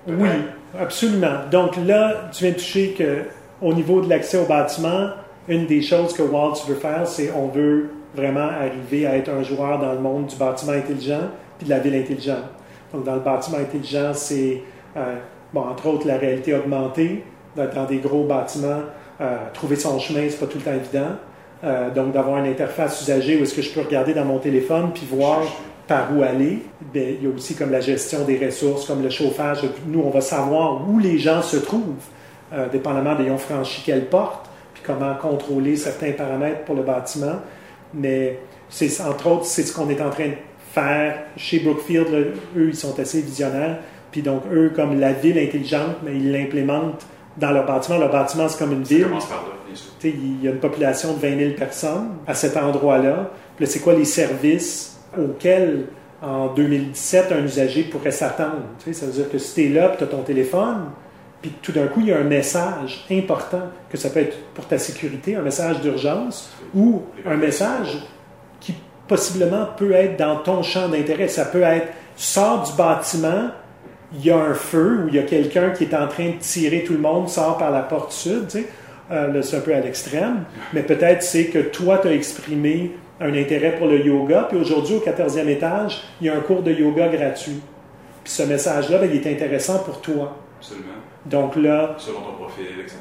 [0.07, 0.29] Oui,
[0.79, 1.41] absolument.
[1.51, 3.25] Donc là, tu viens de toucher que
[3.63, 5.11] au niveau de l'accès au bâtiment,
[5.49, 9.43] une des choses que Waltz veut faire, c'est on veut vraiment arriver à être un
[9.43, 11.29] joueur dans le monde du bâtiment intelligent
[11.59, 12.45] puis de la ville intelligente.
[12.93, 14.63] Donc, dans le bâtiment intelligent, c'est,
[14.97, 15.17] euh,
[15.53, 17.25] bon, entre autres, la réalité augmentée.
[17.57, 18.83] Dans, des gros bâtiments,
[19.19, 21.13] euh, trouver son chemin, c'est pas tout le temps évident.
[21.65, 24.91] Euh, donc, d'avoir une interface usagée où est-ce que je peux regarder dans mon téléphone
[24.93, 25.41] puis voir
[25.87, 26.63] par où aller.
[26.93, 29.61] Bien, il y a aussi comme la gestion des ressources, comme le chauffage.
[29.87, 32.05] Nous, on va savoir où les gens se trouvent,
[32.53, 37.41] euh, dépendamment d'ayant franchi quelle porte, puis comment contrôler certains paramètres pour le bâtiment.
[37.95, 38.39] Mais
[38.69, 40.35] c'est entre autres, c'est ce qu'on est en train de
[40.73, 42.09] faire chez Brookfield.
[42.57, 43.79] eux, ils sont assez visionnaires.
[44.11, 47.99] Puis donc, eux, comme la ville intelligente, mais ils l'implémentent dans leur bâtiment.
[47.99, 49.09] Leur bâtiment, c'est comme une ville.
[50.05, 53.31] Il y a une population de 20 000 personnes à cet endroit-là.
[53.57, 55.87] Puis c'est quoi les services auxquels,
[56.23, 58.63] en 2017, un usager pourrait s'attendre?
[58.93, 60.87] Ça veut dire que si tu es là, tu as ton téléphone,
[61.47, 64.67] puis tout d'un coup, il y a un message important, que ça peut être pour
[64.67, 67.99] ta sécurité, un message d'urgence, ou un message
[68.59, 68.75] qui
[69.07, 71.29] possiblement peut être dans ton champ d'intérêt.
[71.29, 71.87] Ça peut être,
[72.17, 73.51] sors du bâtiment,
[74.15, 76.39] il y a un feu, ou il y a quelqu'un qui est en train de
[76.41, 78.47] tirer tout le monde, sort par la porte sud.
[79.13, 83.33] Euh, c'est un peu à l'extrême, mais peut-être c'est que toi, tu as exprimé un
[83.35, 86.73] intérêt pour le yoga, puis aujourd'hui, au 14e étage, il y a un cours de
[86.73, 87.61] yoga gratuit.
[88.25, 90.37] Puis ce message-là, ben, il est intéressant pour toi.
[90.59, 90.97] Absolument.
[91.31, 91.95] Donc là.
[91.99, 92.97] Selon ton profil, etc.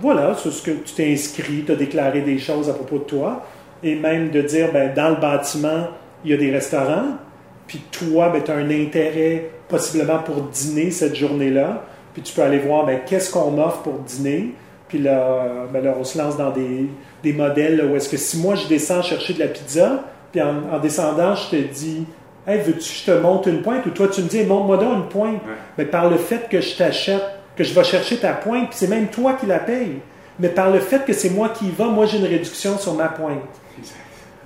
[0.00, 3.04] Voilà, c'est ce que tu t'es inscrit, tu as déclaré des choses à propos de
[3.04, 3.44] toi,
[3.82, 5.88] et même de dire, ben, dans le bâtiment,
[6.24, 7.16] il y a des restaurants,
[7.66, 12.42] puis toi, ben, tu as un intérêt possiblement pour dîner cette journée-là, puis tu peux
[12.42, 14.54] aller voir, ben, qu'est-ce qu'on offre pour dîner,
[14.88, 16.88] puis là, ben, là, on se lance dans des,
[17.22, 20.78] des modèles où est-ce que si moi, je descends chercher de la pizza, puis en,
[20.80, 22.04] descendant, je te dis,
[22.46, 24.94] hey, veux-tu que je te monte une pointe, ou toi, tu me dis, monte-moi donc
[24.94, 25.40] une pointe.
[25.76, 28.86] Mais par le fait que je t'achète que je vais chercher ta pointe, puis c'est
[28.86, 29.98] même toi qui la paye.
[30.38, 32.94] Mais par le fait que c'est moi qui y va, moi j'ai une réduction sur
[32.94, 33.42] ma pointe.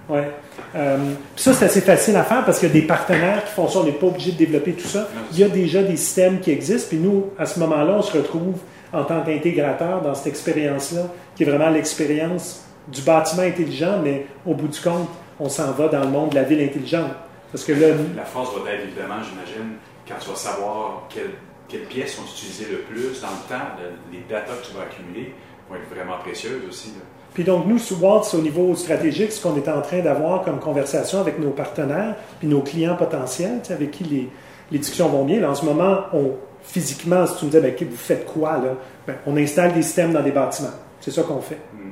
[0.08, 0.30] Ouais.
[0.74, 0.96] Euh,
[1.36, 3.80] ça, c'est assez facile à faire parce qu'il y a des partenaires qui font ça.
[3.80, 5.08] On n'est pas obligé de développer tout ça.
[5.30, 6.88] Il y a déjà des systèmes qui existent.
[6.88, 8.56] Puis nous, à ce moment-là, on se retrouve
[8.92, 11.02] en tant qu'intégrateur dans cette expérience-là,
[11.36, 15.08] qui est vraiment l'expérience du bâtiment intelligent, mais au bout du compte,
[15.38, 17.12] on s'en va dans le monde de la ville intelligente.
[17.52, 19.76] Parce que là, la force va être évidemment, j'imagine,
[20.08, 21.32] quand tu vas savoir quelle
[21.72, 23.64] quelles pièces sont utilisées le plus dans le temps,
[24.12, 25.32] les data que tu vas accumuler
[25.68, 26.92] vont être vraiment précieuses aussi.
[27.32, 30.60] Puis donc, nous, sous Waltz, au niveau stratégique, ce qu'on est en train d'avoir comme
[30.60, 34.28] conversation avec nos partenaires, puis nos clients potentiels, avec qui les,
[34.70, 35.42] les, discussions vont bien.
[35.48, 38.74] en ce moment, on, physiquement, si tu me dis, ben, vous faites quoi, là?
[39.06, 40.74] Ben, on installe des systèmes dans des bâtiments.
[41.00, 41.58] C'est ça qu'on fait.
[41.72, 41.90] Mm.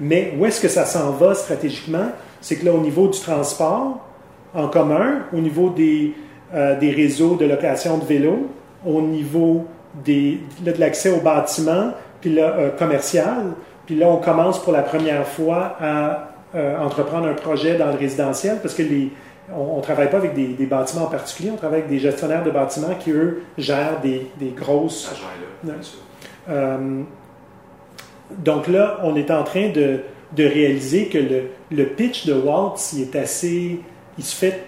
[0.00, 2.08] Mais où est-ce que ça s'en va stratégiquement?
[2.40, 4.00] C'est que là, au niveau du transport
[4.54, 6.14] en commun, au niveau des,
[6.52, 8.48] euh, des réseaux de location de vélos,
[8.86, 9.66] au niveau
[10.04, 13.52] des, de l'accès au bâtiment puis là, euh, commercial.
[13.86, 17.98] Puis là, on commence pour la première fois à euh, entreprendre un projet dans le
[17.98, 19.10] résidentiel parce que les,
[19.54, 22.50] on ne travaille pas avec des, bâtiments en particulier, on travaille avec des gestionnaires de
[22.50, 25.12] bâtiments qui, eux, gèrent des, des grosses...
[26.48, 27.02] Euh,
[28.38, 30.00] donc là, on est en train de,
[30.36, 33.80] de réaliser que le, le, pitch de Waltz, il est assez...
[34.18, 34.64] Il se fait,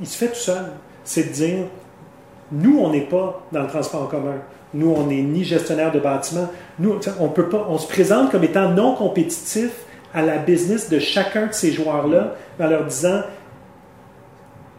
[0.00, 0.64] il se fait tout seul.
[1.04, 1.58] C'est de dire,
[2.52, 4.36] nous, on n'est pas dans le transport en commun.
[4.74, 6.48] Nous, on n'est ni gestionnaire de bâtiment.
[6.78, 9.70] Nous, on peut pas, on se présente comme étant non compétitif
[10.14, 13.22] à la business de chacun de ces joueurs-là en leur disant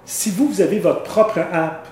[0.05, 1.87] si vous, vous avez votre propre app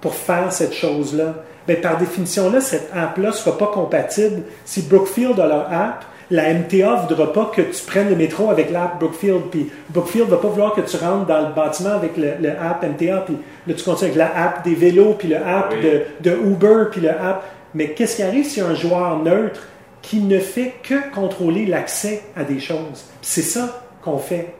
[0.00, 1.34] pour faire cette chose-là,
[1.66, 4.42] bien, par définition, là, cette app-là ne sera pas compatible.
[4.64, 8.50] Si Brookfield a leur app, la MTA ne voudra pas que tu prennes le métro
[8.50, 11.92] avec l'app Brookfield, puis Brookfield ne va pas vouloir que tu rentres dans le bâtiment
[11.92, 15.36] avec le, app MTA, puis là tu continues avec la app des vélos, puis le
[15.36, 15.74] app
[16.22, 17.44] de, Uber, puis le app.
[17.74, 19.62] Mais qu'est-ce qui arrive si un joueur neutre
[20.02, 23.06] qui ne fait que contrôler l'accès à des choses?
[23.22, 24.54] C'est ça qu'on fait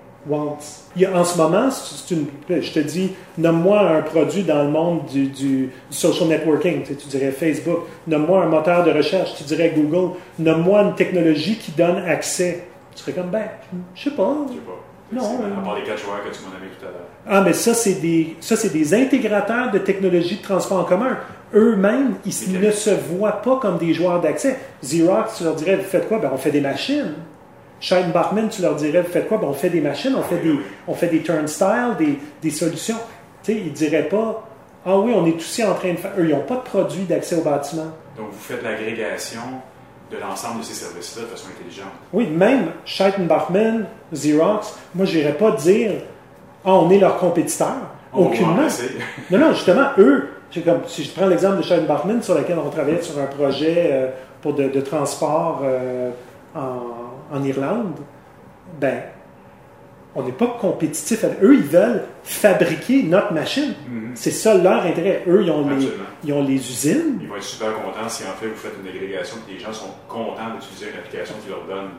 [0.97, 5.07] il y a, en ce moment, je te dis, nomme-moi un produit dans le monde
[5.07, 7.81] du, social networking, tu, dirais Facebook.
[8.07, 10.17] Nomme-moi un moteur de recherche, tu dirais Google.
[10.39, 12.67] Nomme-moi une technologie qui donne accès.
[12.95, 13.49] Tu serais comme, ben,
[13.95, 14.37] je sais pas.
[14.49, 14.85] Je sais pas.
[15.11, 15.23] Non.
[15.23, 17.07] À part les quatre joueurs que tu m'en avais tout à l'heure.
[17.27, 21.19] Ah, mais ça, c'est des, ça, c'est des intégrateurs de technologies de transport en commun.
[21.55, 24.59] Eux-mêmes, ils ne se voient pas comme des joueurs d'accès.
[24.83, 26.19] Xerox, tu leur dirais, vous faites quoi?
[26.19, 27.15] Ben, on fait des machines.
[27.81, 29.39] Shane Bachman, tu leur dirais, vous faites quoi?
[29.39, 30.55] Ben, on fait des machines, on fait des,
[30.87, 32.99] on fait des turnstiles, des, des solutions.
[33.43, 34.49] Tu sais, ils ne diraient pas,
[34.85, 36.13] ah oui, on est aussi en train de faire.
[36.19, 37.91] Eux, ils n'ont pas de produit d'accès au bâtiment.
[38.17, 39.41] Donc, vous faites l'agrégation
[40.11, 41.93] de l'ensemble de ces services-là de façon intelligente.
[42.13, 45.93] Oui, même Scheiten Bachman, Xerox, moi, je n'irais pas dire,
[46.65, 47.77] ah, on est leur compétiteur.
[48.13, 48.67] Aucunement.
[49.31, 50.31] non, non, justement, eux,
[50.65, 53.91] comme, si je prends l'exemple de Scheiten Bachman, sur lequel on travaillait sur un projet
[53.93, 54.09] euh,
[54.41, 56.11] pour de, de transport euh,
[56.59, 57.95] en en Irlande,
[58.81, 59.03] ben,
[60.15, 61.25] on n'est pas compétitif.
[61.43, 63.75] Eux, ils veulent fabriquer notre machine.
[63.89, 64.13] Mhm.
[64.15, 65.23] C'est ça leur intérêt.
[65.29, 65.89] Eux, ils ont, les,
[66.25, 67.19] ils ont les usines.
[67.21, 69.73] Ils vont être super contents si en fait vous faites une agrégation et les gens
[69.73, 71.91] sont contents d'utiliser une application qui leur donne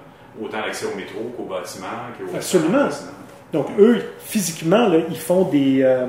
[0.42, 1.88] autant l'accès au métro qu'au bâtiment,
[2.36, 2.90] Absolument.
[3.52, 5.82] Donc, eux, physiquement, là, ils font des.
[5.82, 6.06] euh,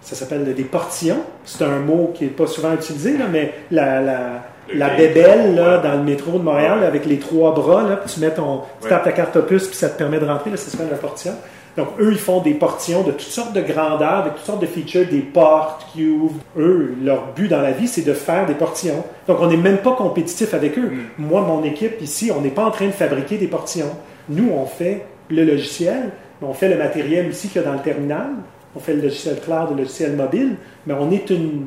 [0.00, 1.24] ça s'appelle des portillons.
[1.44, 5.78] C'est un mot qui n'est pas souvent utilisé, là, mais la, la gate, bébelle là,
[5.78, 8.62] dans le métro de Montréal, avec les trois bras, là, puis tu mets ton.
[8.80, 10.96] Tu tapes ta carte opus, puis ça te permet de rentrer, là, ça s'appelle un
[10.96, 11.34] portillon.
[11.76, 14.66] Donc, eux, ils font des portillons de toutes sortes de grandeurs, avec toutes sortes de
[14.66, 16.38] features, des portes qui ouvrent.
[16.56, 19.02] Eux, leur but dans la vie, c'est de faire des portillons.
[19.26, 20.92] Donc, on n'est même pas compétitif avec eux.
[21.18, 23.90] Moi, mon équipe ici, on n'est pas en train de fabriquer des portillons.
[24.28, 26.10] Nous, on fait le logiciel,
[26.42, 28.28] on fait le matériel ici qu'il y a dans le terminal.
[28.76, 30.56] On fait le logiciel cloud, le logiciel mobile,
[30.86, 31.66] mais on est une,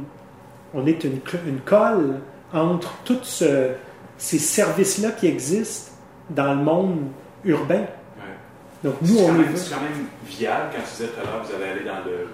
[0.73, 2.15] on est une, une colle
[2.53, 3.71] entre tous ce-
[4.17, 5.91] ces services-là qui existent
[6.29, 6.97] dans le monde
[7.43, 7.81] urbain.
[7.81, 8.83] Ouais.
[8.83, 9.55] Donc, nous, quand, on est.
[9.57, 12.27] c'est quand même viable quand tu disais tout à l'heure, vous allez aller dans de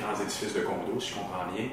[0.00, 1.66] grands édifices de condos, si je comprends bien,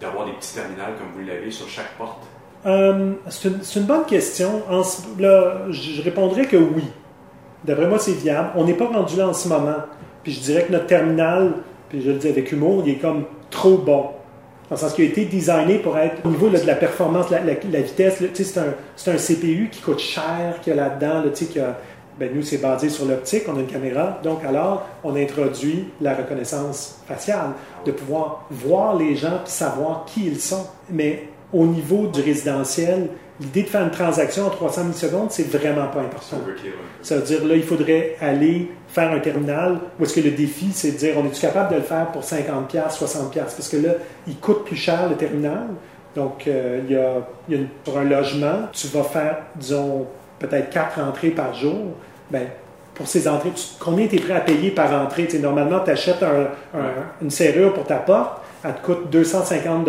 [0.00, 2.22] d'avoir des petits terminals comme vous l'avez sur chaque porte.
[2.66, 4.62] Euh, c'est une, bonne question.
[4.68, 4.82] En
[5.18, 6.84] là, je, je répondrais que oui.
[7.64, 8.50] D'après moi, c'est viable.
[8.54, 9.76] On n'est pas rendu là en ce moment.
[10.22, 11.54] Puis je dirais que notre terminal,
[11.88, 14.10] puis je le dis avec humour, il est comme trop bon.
[14.70, 17.40] Dans le sens qu'il a été designé pour être au niveau de la performance, la,
[17.40, 18.22] la- la vitesse.
[18.32, 21.22] c'est un, un CPU qui coûte cher, qu'il y a là-dedans.
[21.24, 21.76] là, y a-
[22.18, 24.20] ben, nous, c'est basé sur l'optique, on a une caméra.
[24.22, 27.50] Donc, alors, on introduit la reconnaissance faciale,
[27.84, 30.66] de pouvoir voir les gens puis savoir qui ils sont.
[30.90, 33.08] Mais au niveau du résidentiel,
[33.40, 36.36] l'idée de faire une transaction en 300 millisecondes, c'est vraiment pas important.
[37.02, 40.70] Ça veut dire, là, il faudrait aller faire un terminal où est-ce que le défi,
[40.72, 43.30] c'est de dire, on est-tu capable de le faire pour 50$, 60$?
[43.34, 43.92] Parce que là,
[44.28, 45.68] il coûte plus cher le terminal.
[46.14, 47.12] Donc, euh, il y a,
[47.48, 50.06] il y a une- pour un logement, tu vas faire, disons,
[50.38, 51.76] peut-être quatre entrées par jour.
[52.30, 52.46] Ben,
[52.94, 55.28] pour ces entrées, tu- combien tu es prêt à payer par entrée?
[55.40, 56.22] Normalement, tu achètes
[57.22, 59.88] une serrure pour ta porte, elle te coûte 250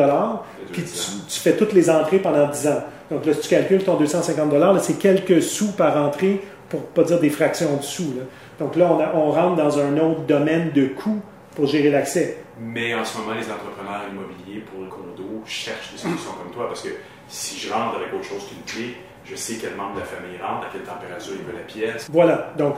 [0.71, 0.89] puis tu,
[1.27, 2.83] tu fais toutes les entrées pendant 10 ans.
[3.11, 7.03] Donc là, si tu calcules ton 250 là, c'est quelques sous par entrée, pour pas
[7.03, 8.13] dire des fractions de sous.
[8.17, 8.23] là.
[8.59, 11.19] Donc là, on, a- on rentre dans un autre domaine de coûts
[11.55, 12.37] pour gérer l'accès.
[12.59, 16.67] Mais en ce moment, les entrepreneurs immobiliers pour le condo cherchent des solutions comme toi
[16.67, 16.89] parce que
[17.27, 18.95] si je rentre avec autre chose qu'une clé,
[19.25, 22.07] je sais quel membre de la famille rentre, à quelle température il veut la pièce.
[22.11, 22.53] Voilà.
[22.57, 22.75] Donc,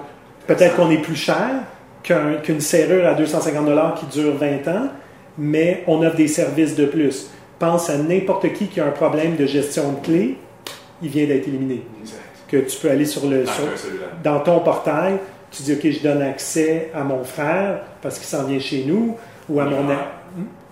[0.48, 1.48] peut-être qu'on est plus cher
[2.02, 4.88] qu'un- qu'une serrure à 250 qui dure 20 ans,
[5.38, 7.30] mais on offre des services de plus.
[7.64, 10.38] Pense à n'importe qui qui a un problème de gestion de clés,
[11.02, 11.82] il vient d'être éliminé.
[12.02, 12.20] Exact.
[12.48, 13.44] Que tu peux aller sur le...
[13.46, 13.68] Dans sur-
[14.24, 15.14] dans ton portail,
[15.52, 19.16] tu dis, OK, je donne accès à mon frère parce qu'il s'en vient chez nous,
[19.50, 19.98] ou à mon Livreur.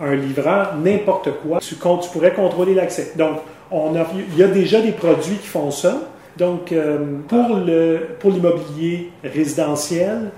[0.01, 1.59] un livreur, n'importe quoi.
[1.59, 3.13] Tu, tu pourrais contrôler l'accès.
[3.15, 3.37] Donc,
[3.71, 6.01] on a, il y a déjà des produits qui font ça.
[6.37, 10.31] Donc, euh, pour le pour l'immobilier résidentiel,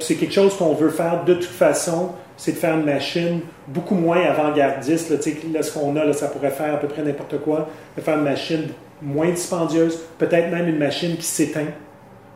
[0.00, 3.94] c'est quelque chose qu'on veut faire de toute façon, c'est de faire une machine beaucoup
[3.94, 5.10] moins avant-gardiste.
[5.10, 5.16] Là,
[5.54, 7.68] là, ce qu'on a, là, ça pourrait faire à peu près n'importe quoi.
[7.96, 8.68] De faire une machine
[9.02, 11.66] moins dispendieuse, peut-être même une machine qui s'éteint.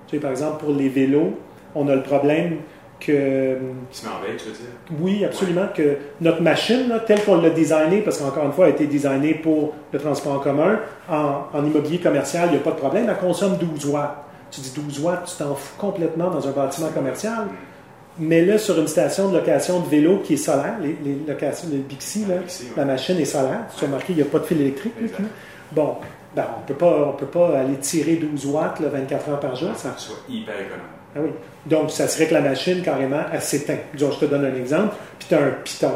[0.07, 1.38] Tu sais, par exemple, pour les vélos,
[1.74, 2.57] on a le problème
[2.98, 3.57] que,
[3.90, 5.01] Qui se met en veille, tu veux dire?
[5.01, 8.72] oui, absolument, que notre machine, là, telle qu'on l'a designée, parce qu'encore une fois, elle
[8.72, 12.61] a été designée pour le transport en commun, en, en immobilier commercial, il n'y a
[12.62, 14.16] pas de problème, elle consomme 12 watts.
[14.51, 17.46] Tu dis 12 watts, tu t'en fous complètement dans un bâtiment commercial.
[18.19, 21.69] Mais là, sur une station de location de vélo qui est solaire, les, les locations,
[21.71, 22.71] le Bixi, là, Bixi, ouais.
[22.77, 23.61] la machine est solaire.
[23.77, 24.93] Tu as remarqué, il n'y a pas de fil électrique.
[25.01, 25.25] là.
[25.73, 25.97] Bon,
[26.35, 29.71] ben, on on peut pas aller tirer 12 watts là, 24 heures par jour.
[29.77, 30.81] Ça, Ça soit hyper économe.
[31.17, 31.31] ah oui.
[31.67, 33.79] Donc, ça serait que la machine, carrément, elle s'éteint.
[33.95, 34.95] Disons, je te donne un exemple.
[35.19, 35.93] Puis tu as un piton.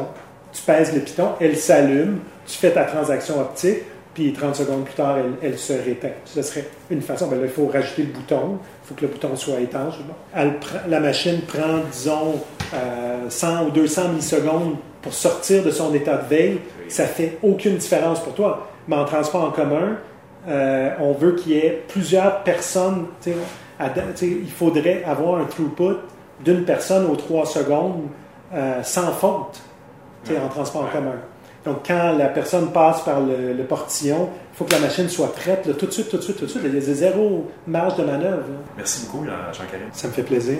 [0.53, 3.79] Tu pèses le piton, elle s'allume, tu fais ta transaction optique,
[4.15, 6.09] puis 30 secondes plus tard, elle, elle se réteint.
[6.25, 7.27] Ce serait une façon.
[7.27, 8.57] Ben là, il faut rajouter le bouton.
[8.83, 9.95] Il faut que le bouton soit étanche.
[10.33, 10.53] Elle
[10.87, 12.41] la machine prend, disons,
[12.73, 16.59] euh, 100 ou 200 millisecondes pour sortir de son état de veille.
[16.87, 18.67] Ça fait aucune différence pour toi.
[18.87, 19.97] Mais en transport en commun,
[20.47, 23.07] euh, on veut qu'il y ait plusieurs personnes.
[23.79, 23.89] à-
[24.21, 25.97] il faudrait avoir un throughput
[26.43, 28.03] d'une personne aux trois secondes
[28.53, 29.61] euh, sans faute
[30.37, 31.15] en transport en commun.
[31.65, 35.33] Donc, quand la personne passe par le, le portillon, il faut que la machine soit
[35.33, 36.61] prête là, tout de suite, tout de suite, tout de suite.
[36.65, 38.37] Il y a zéro marge de manœuvre.
[38.37, 38.57] là.
[38.77, 39.85] Merci beaucoup, Jean-Carré.
[39.91, 40.59] Ça me fait plaisir.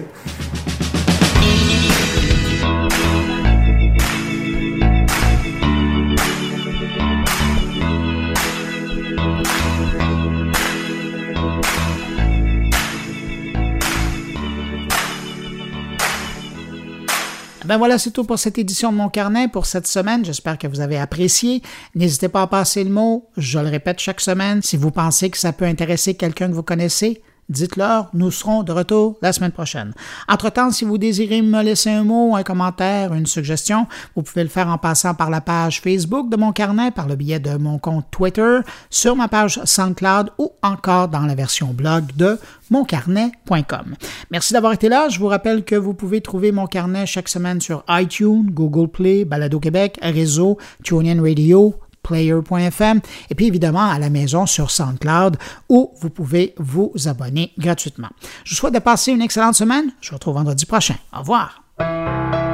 [17.65, 20.23] Ben voilà, c'est tout pour cette édition de Mon Carnet pour cette semaine.
[20.23, 21.63] J'espère que vous avez apprécié.
[21.95, 23.27] N'hésitez pas à passer le mot.
[23.37, 24.61] Je le répète chaque semaine.
[24.61, 28.71] Si vous pensez que ça peut intéresser quelqu'un que vous connaissez, dites-leur, nous serons de
[28.71, 29.93] retour la semaine prochaine.
[30.27, 34.49] Entre-temps, si vous désirez me laisser un mot, un commentaire, une suggestion, vous pouvez le
[34.49, 37.77] faire en passant par la page Facebook de mon carnet, par le biais de mon
[37.77, 38.59] compte Twitter,
[38.89, 42.39] sur ma page SoundCloud ou encore dans la version blog de
[42.71, 43.95] moncarnet.com.
[44.31, 45.09] Merci d'avoir été là.
[45.09, 49.25] Je vous rappelle que vous pouvez trouver mon carnet chaque semaine sur iTunes, Google Play,
[49.25, 51.75] Balado Québec, Réseau, TuneIn Radio,
[52.05, 55.37] player.fm et puis évidemment à la maison sur SoundCloud
[55.69, 58.09] où vous pouvez vous abonner gratuitement.
[58.43, 59.91] Je vous souhaite de passer une excellente semaine.
[60.01, 60.95] Je vous retrouve vendredi prochain.
[61.13, 62.44] Au revoir.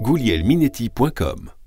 [0.00, 1.61] goulielminetti.com